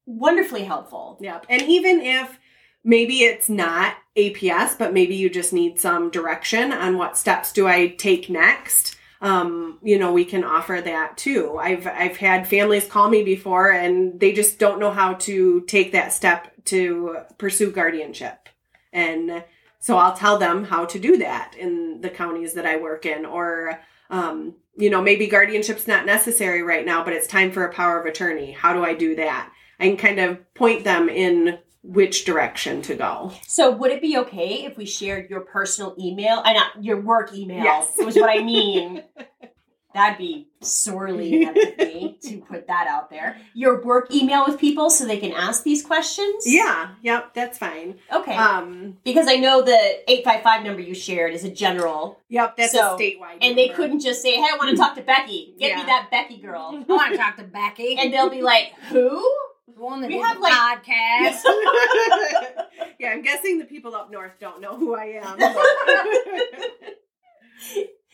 wonderfully 0.05 0.63
helpful. 0.63 1.17
Yep. 1.21 1.45
And 1.49 1.61
even 1.61 2.01
if 2.01 2.37
maybe 2.83 3.23
it's 3.23 3.47
not 3.49 3.95
APS, 4.17 4.77
but 4.77 4.93
maybe 4.93 5.15
you 5.15 5.29
just 5.29 5.53
need 5.53 5.79
some 5.79 6.09
direction 6.11 6.71
on 6.71 6.97
what 6.97 7.17
steps 7.17 7.51
do 7.53 7.67
I 7.67 7.87
take 7.87 8.29
next. 8.29 8.97
Um, 9.21 9.79
you 9.81 9.97
know, 9.97 10.11
we 10.11 10.25
can 10.25 10.43
offer 10.43 10.81
that 10.83 11.17
too. 11.17 11.57
I've 11.57 11.87
I've 11.87 12.17
had 12.17 12.47
families 12.47 12.87
call 12.87 13.09
me 13.09 13.23
before 13.23 13.71
and 13.71 14.19
they 14.19 14.33
just 14.33 14.59
don't 14.59 14.79
know 14.79 14.91
how 14.91 15.13
to 15.13 15.61
take 15.61 15.93
that 15.93 16.13
step 16.13 16.51
to 16.65 17.17
pursue 17.37 17.71
guardianship. 17.71 18.49
And 18.91 19.43
so 19.79 19.97
I'll 19.97 20.15
tell 20.15 20.37
them 20.37 20.65
how 20.65 20.85
to 20.85 20.99
do 20.99 21.17
that 21.17 21.55
in 21.57 22.01
the 22.01 22.09
counties 22.09 22.53
that 22.53 22.65
I 22.65 22.77
work 22.77 23.05
in 23.05 23.25
or 23.25 23.79
um, 24.09 24.55
you 24.77 24.89
know, 24.89 25.01
maybe 25.01 25.27
guardianship's 25.27 25.87
not 25.87 26.05
necessary 26.05 26.61
right 26.61 26.85
now, 26.85 27.03
but 27.03 27.13
it's 27.13 27.27
time 27.27 27.51
for 27.51 27.65
a 27.65 27.73
power 27.73 27.99
of 27.99 28.05
attorney. 28.05 28.51
How 28.51 28.73
do 28.73 28.83
I 28.83 28.93
do 28.93 29.15
that? 29.15 29.51
I 29.79 29.87
can 29.87 29.97
kind 29.97 30.19
of 30.19 30.53
point 30.53 30.83
them 30.83 31.09
in 31.09 31.57
which 31.85 32.25
direction 32.25 32.81
to 32.83 32.95
go. 32.95 33.31
So 33.47 33.71
would 33.71 33.91
it 33.91 34.01
be 34.01 34.17
okay 34.17 34.65
if 34.65 34.77
we 34.77 34.85
shared 34.85 35.29
your 35.29 35.41
personal 35.41 35.95
email? 35.99 36.41
and 36.45 36.55
not 36.55 36.83
your 36.83 36.99
work 36.99 37.33
email. 37.33 37.63
Yes. 37.63 37.93
Was 37.99 38.15
what 38.15 38.29
I 38.29 38.43
mean. 38.43 39.03
That'd 39.93 40.17
be 40.17 40.49
sorely 40.59 41.45
me 41.77 42.17
to 42.23 42.41
put 42.49 42.67
that 42.67 42.85
out 42.89 43.09
there. 43.09 43.37
Your 43.53 43.81
work 43.81 44.13
email 44.13 44.45
with 44.45 44.59
people 44.59 44.89
so 44.89 45.05
they 45.05 45.15
can 45.15 45.31
ask 45.31 45.63
these 45.63 45.81
questions? 45.85 46.43
Yeah, 46.45 46.89
yep, 47.01 47.33
that's 47.33 47.57
fine. 47.57 47.95
Okay. 48.11 48.35
Um, 48.35 48.97
because 49.05 49.29
I 49.29 49.35
know 49.35 49.61
the 49.61 49.71
855 50.11 50.65
number 50.65 50.81
you 50.81 50.93
shared 50.93 51.33
is 51.33 51.45
a 51.45 51.49
general, 51.49 52.19
yep, 52.27 52.57
that's 52.57 52.73
So- 52.73 52.95
a 52.95 52.99
statewide. 52.99 53.37
and 53.39 53.57
they 53.57 53.69
couldn't 53.69 54.01
just 54.01 54.21
say, 54.21 54.35
hey, 54.35 54.41
I 54.53 54.57
want 54.57 54.71
to 54.71 54.75
talk 54.75 54.95
to 54.95 55.01
Becky. 55.01 55.55
Get 55.57 55.77
me 55.77 55.83
that 55.83 56.09
Becky 56.11 56.41
girl. 56.41 56.71
I 56.89 56.91
want 56.91 57.13
to 57.13 57.17
talk 57.17 57.37
to 57.37 57.43
Becky. 57.43 57.95
And 57.97 58.11
they'll 58.13 58.29
be 58.29 58.41
like, 58.41 58.73
who? 58.89 59.23
The 59.67 59.81
one 59.81 60.01
that 60.01 60.07
we 60.09 60.19
have, 60.19 60.35
the 60.37 60.41
like- 60.43 60.53
podcast. 60.83 61.41
yeah, 62.99 63.09
I'm 63.09 63.21
guessing 63.21 63.59
the 63.59 63.65
people 63.65 63.95
up 63.95 64.11
north 64.11 64.33
don't 64.39 64.61
know 64.61 64.75
who 64.77 64.95
I 64.95 65.19
am. 65.23 65.39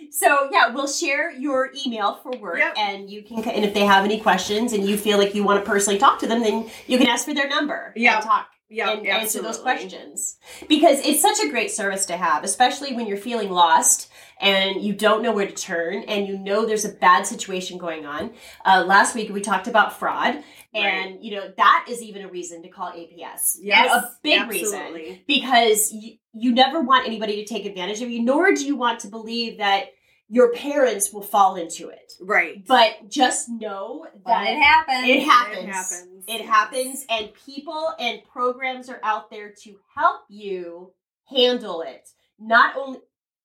So 0.09 0.49
yeah, 0.51 0.69
we'll 0.73 0.87
share 0.87 1.31
your 1.31 1.69
email 1.85 2.15
for 2.15 2.31
work, 2.37 2.57
Yep. 2.57 2.73
and 2.77 3.09
you 3.09 3.23
can. 3.23 3.43
And 3.47 3.63
if 3.63 3.73
they 3.73 3.85
have 3.85 4.03
any 4.03 4.19
questions, 4.19 4.73
and 4.73 4.83
you 4.85 4.97
feel 4.97 5.17
like 5.17 5.35
you 5.35 5.43
want 5.43 5.63
to 5.63 5.69
personally 5.69 5.99
talk 5.99 6.19
to 6.19 6.27
them, 6.27 6.41
then 6.41 6.69
you 6.87 6.97
can 6.97 7.07
ask 7.07 7.23
for 7.25 7.33
their 7.33 7.47
number. 7.47 7.93
Yeah. 7.95 8.15
and 8.15 8.23
talk 8.25 8.47
yeah, 8.67 8.91
and 8.91 9.05
answer 9.05 9.41
those 9.41 9.57
questions 9.59 10.37
because 10.67 10.99
it's 11.05 11.21
such 11.21 11.39
a 11.45 11.49
great 11.49 11.71
service 11.71 12.05
to 12.07 12.17
have, 12.17 12.43
especially 12.43 12.93
when 12.95 13.05
you're 13.05 13.17
feeling 13.17 13.51
lost 13.51 14.09
and 14.39 14.81
you 14.81 14.93
don't 14.93 15.21
know 15.21 15.31
where 15.33 15.45
to 15.45 15.53
turn, 15.53 16.03
and 16.03 16.27
you 16.27 16.37
know 16.37 16.65
there's 16.65 16.85
a 16.85 16.89
bad 16.89 17.25
situation 17.27 17.77
going 17.77 18.05
on. 18.05 18.31
Uh, 18.65 18.83
last 18.85 19.13
week 19.13 19.29
we 19.31 19.39
talked 19.39 19.67
about 19.67 19.97
fraud, 19.97 20.43
and 20.73 21.23
you 21.23 21.35
know 21.35 21.51
that 21.57 21.85
is 21.89 22.01
even 22.01 22.23
a 22.23 22.29
reason 22.29 22.63
to 22.63 22.69
call 22.69 22.91
APS. 22.91 23.57
Yes, 23.59 23.91
a 23.91 24.11
big 24.23 24.49
reason 24.49 25.19
because 25.27 25.91
you, 25.91 26.17
you 26.33 26.53
never 26.53 26.81
want 26.81 27.07
anybody 27.07 27.43
to 27.43 27.45
take 27.45 27.65
advantage 27.65 28.01
of 28.01 28.09
you, 28.09 28.21
nor 28.21 28.53
do 28.53 28.65
you 28.65 28.75
want 28.75 28.99
to 29.01 29.07
believe 29.07 29.57
that 29.57 29.87
your 30.29 30.53
parents 30.53 31.11
will 31.11 31.21
fall 31.21 31.55
into 31.57 31.89
it. 31.89 32.13
Right. 32.21 32.65
But 32.65 33.09
just 33.09 33.49
know 33.49 34.05
But 34.23 34.29
that 34.31 34.47
it 34.47 34.61
happened. 34.63 35.09
it 35.09 35.23
happens. 35.23 35.57
It 35.57 35.69
happens. 35.69 36.25
It 36.27 36.41
happens, 36.45 37.05
and 37.09 37.29
people 37.45 37.93
and 37.99 38.21
programs 38.31 38.89
are 38.89 39.01
out 39.03 39.29
there 39.29 39.51
to 39.63 39.75
help 39.93 40.21
you 40.29 40.93
handle 41.25 41.81
it. 41.81 42.07
Not 42.39 42.77
only 42.77 42.99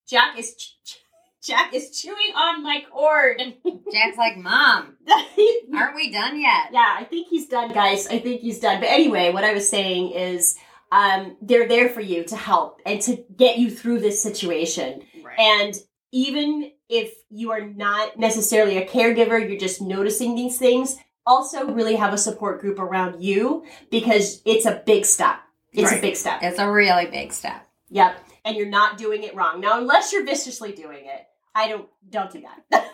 Jack 0.08 0.38
is 0.38 0.54
ch- 0.54 0.76
ch- 0.84 0.98
Jack 1.46 1.72
is 1.72 1.90
chewing 1.90 2.34
on 2.34 2.62
my 2.62 2.84
cord. 2.90 3.40
Jack's 3.92 4.18
like, 4.18 4.36
Mom, 4.36 4.96
aren't 5.76 5.94
we 5.94 6.10
done 6.10 6.40
yet? 6.40 6.70
Yeah, 6.72 6.96
I 6.98 7.04
think 7.04 7.28
he's 7.28 7.46
done, 7.46 7.72
guys. 7.72 8.08
I 8.08 8.18
think 8.18 8.40
he's 8.40 8.58
done. 8.58 8.80
But 8.80 8.88
anyway, 8.88 9.32
what 9.32 9.44
I 9.44 9.54
was 9.54 9.68
saying 9.68 10.10
is, 10.12 10.56
um, 10.90 11.36
they're 11.40 11.68
there 11.68 11.88
for 11.88 12.00
you 12.00 12.24
to 12.24 12.36
help 12.36 12.80
and 12.84 13.00
to 13.02 13.24
get 13.36 13.58
you 13.58 13.70
through 13.70 14.00
this 14.00 14.22
situation. 14.22 15.02
Right. 15.22 15.38
And 15.38 15.74
even 16.12 16.72
if 16.88 17.12
you 17.30 17.52
are 17.52 17.60
not 17.60 18.18
necessarily 18.18 18.78
a 18.78 18.86
caregiver, 18.86 19.38
you're 19.48 19.58
just 19.58 19.82
noticing 19.82 20.34
these 20.34 20.58
things, 20.58 20.96
also 21.26 21.70
really 21.70 21.96
have 21.96 22.12
a 22.12 22.18
support 22.18 22.60
group 22.60 22.78
around 22.78 23.22
you 23.22 23.64
because 23.90 24.42
it's 24.44 24.66
a 24.66 24.82
big 24.86 25.04
step. 25.04 25.40
It's 25.72 25.92
a 25.92 26.00
big 26.00 26.16
step. 26.16 26.40
It's 26.42 26.58
a 26.58 26.70
really 26.70 27.06
big 27.06 27.32
step. 27.32 27.68
Yep. 27.90 28.18
And 28.44 28.56
you're 28.56 28.68
not 28.68 28.96
doing 28.96 29.24
it 29.24 29.34
wrong. 29.34 29.60
Now, 29.60 29.78
unless 29.78 30.12
you're 30.12 30.24
viciously 30.24 30.72
doing 30.72 31.04
it, 31.04 31.26
I 31.56 31.68
don't 31.68 31.88
don't 32.10 32.30
do 32.30 32.42
that. 32.42 32.84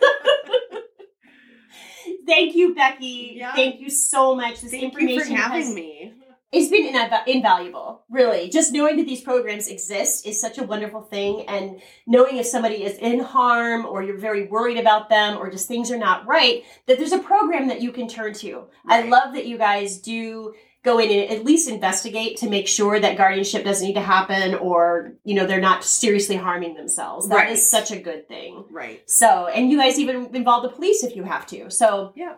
Thank 2.27 2.55
you, 2.55 2.75
Becky. 2.75 3.35
Yeah. 3.37 3.55
Thank 3.55 3.81
you 3.81 3.91
so 3.91 4.35
much. 4.35 4.61
This 4.61 4.71
Thank 4.71 4.83
you 4.83 4.89
information 5.01 5.37
for 5.37 5.43
having 5.43 5.65
has- 5.67 5.75
me. 5.75 6.15
it's 6.53 6.69
been 6.71 6.93
inv- 6.95 7.27
invaluable 7.27 8.03
really 8.11 8.49
just 8.51 8.73
knowing 8.73 8.97
that 8.99 9.07
these 9.07 9.23
programs 9.23 9.69
exist 9.69 10.27
is 10.27 10.39
such 10.41 10.59
a 10.59 10.63
wonderful 10.65 11.01
thing 11.01 11.45
and 11.49 11.81
knowing 12.07 12.37
if 12.37 12.45
somebody 12.47 12.85
is 12.85 12.97
in 12.99 13.21
harm 13.21 13.87
or 13.87 14.03
you're 14.03 14.19
very 14.19 14.47
worried 14.49 14.77
about 14.79 15.09
them 15.09 15.39
or 15.39 15.51
just 15.51 15.67
things 15.67 15.91
are 15.91 15.97
not 15.97 16.27
right 16.27 16.63
that 16.87 16.99
there's 16.99 17.13
a 17.13 17.19
program 17.19 17.69
that 17.69 17.81
you 17.81 17.91
can 17.91 18.07
turn 18.07 18.35
to 18.35 18.65
i 18.87 19.01
love 19.03 19.33
that 19.33 19.47
you 19.47 19.57
guys 19.57 19.97
do 19.99 20.53
go 20.85 20.99
in 20.99 21.11
and 21.11 21.31
at 21.31 21.45
least 21.45 21.69
investigate 21.69 22.37
to 22.39 22.49
make 22.51 22.67
sure 22.67 22.99
that 22.99 23.17
guardianship 23.17 23.65
doesn't 23.65 23.87
need 23.87 23.95
to 23.95 24.01
happen 24.01 24.55
or 24.57 25.13
you 25.25 25.35
know 25.35 25.47
they're 25.47 25.61
not 25.61 25.85
seriously 25.85 26.37
harming 26.37 26.75
themselves 26.75 27.29
That 27.29 27.51
is 27.51 27.59
Right. 27.59 27.59
such 27.59 27.91
a 27.91 28.01
good 28.01 28.27
thing 28.29 28.65
Right. 28.71 29.09
so 29.09 29.47
and 29.47 29.71
you 29.71 29.79
guys 29.79 29.99
even 29.99 30.35
involve 30.35 30.63
the 30.65 30.71
police 30.71 31.05
if 31.05 31.15
you 31.17 31.23
have 31.25 31.47
to 31.49 31.71
so 31.71 32.13
Yeah. 32.17 32.35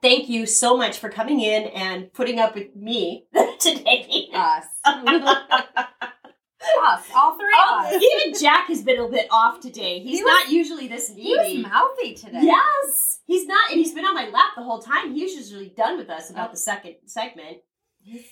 thank 0.00 0.28
you 0.28 0.46
so 0.46 0.76
much 0.76 0.98
for 0.98 1.08
coming 1.08 1.40
in 1.40 1.64
and 1.64 2.12
putting 2.12 2.38
up 2.38 2.54
with 2.54 2.74
me 2.76 3.26
today. 3.58 4.28
Us. 4.34 4.64
Us. 6.84 7.02
All 7.14 7.36
three 7.36 7.48
All 7.58 7.80
of 7.80 7.92
um, 7.92 8.00
Even 8.00 8.40
Jack 8.40 8.68
has 8.68 8.82
been 8.82 9.00
a 9.00 9.08
bit 9.08 9.26
off 9.32 9.58
today. 9.60 9.98
He's 9.98 10.18
He 10.18 10.24
was- 10.24 10.30
not 10.32 10.52
usually 10.52 10.86
this 10.86 11.10
needy. 11.10 11.22
He 11.56 11.62
was 11.62 11.66
mouthy 11.72 12.14
today. 12.14 12.38
Yes, 12.42 13.18
he's 13.26 13.46
not, 13.46 13.70
and 13.72 13.78
he's 13.80 13.92
been 13.92 14.04
on 14.04 14.14
my 14.14 14.28
lap 14.28 14.52
the 14.56 14.62
whole 14.62 14.80
time. 14.80 15.12
He's 15.12 15.34
usually 15.34 15.70
done 15.76 15.98
with 15.98 16.08
us 16.08 16.30
about 16.30 16.52
the 16.52 16.56
second 16.56 16.96
segment. 17.06 17.58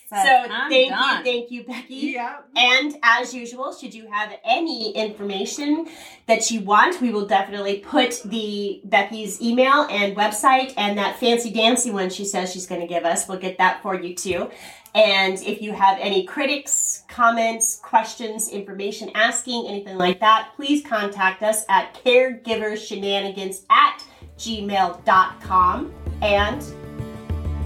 So 0.09 0.17
"I'm 0.17 0.71
thank 0.71 0.91
done." 0.91 1.19
you, 1.19 1.25
thank 1.25 1.51
you, 1.51 1.65
Becky. 1.65 1.95
Yeah. 1.95 2.39
And 2.57 2.97
as 3.03 3.33
usual, 3.33 3.73
should 3.73 3.95
you 3.95 4.11
have 4.11 4.33
any 4.45 4.93
information 4.93 5.89
that 6.27 6.51
you 6.51 6.61
want, 6.61 7.01
we 7.01 7.11
will 7.11 7.27
definitely 7.27 7.79
put 7.79 8.21
the 8.25 8.81
Becky's 8.85 9.41
email 9.41 9.87
and 9.91 10.17
website 10.17 10.75
and 10.77 10.99
that 10.99 11.21
fancy 11.21 11.51
dancy 11.51 11.91
one 11.91 12.11
she 12.11 12.25
says 12.25 12.53
she's 12.53 12.67
going 12.67 12.81
to 12.81 12.87
give 12.87 13.05
us. 13.05 13.29
We'll 13.29 13.39
get 13.39 13.59
that 13.59 13.83
for 13.83 13.95
you 13.95 14.15
too. 14.15 14.51
And 14.95 15.41
if 15.43 15.63
you 15.63 15.73
have 15.73 15.99
any 16.01 16.27
critics, 16.27 17.05
comments, 17.09 17.77
questions, 17.77 18.49
information 18.49 19.11
asking, 19.15 19.69
anything 19.69 19.97
like 19.97 20.19
that, 20.21 20.51
please 20.57 20.85
contact 20.85 21.43
us 21.43 21.65
at 21.69 21.95
caregivershenanigans 22.05 23.65
at 23.71 24.03
gmail.com. 24.37 25.95
And 26.23 26.63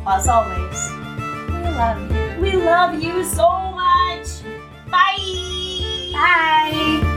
as 0.07 0.29
always, 0.29 1.13
love 1.75 2.11
you. 2.11 2.41
We 2.41 2.53
love 2.53 3.03
you 3.03 3.25
so 3.25 3.49
much. 3.73 4.29
Bye. 4.91 6.11
Bye. 6.13 7.13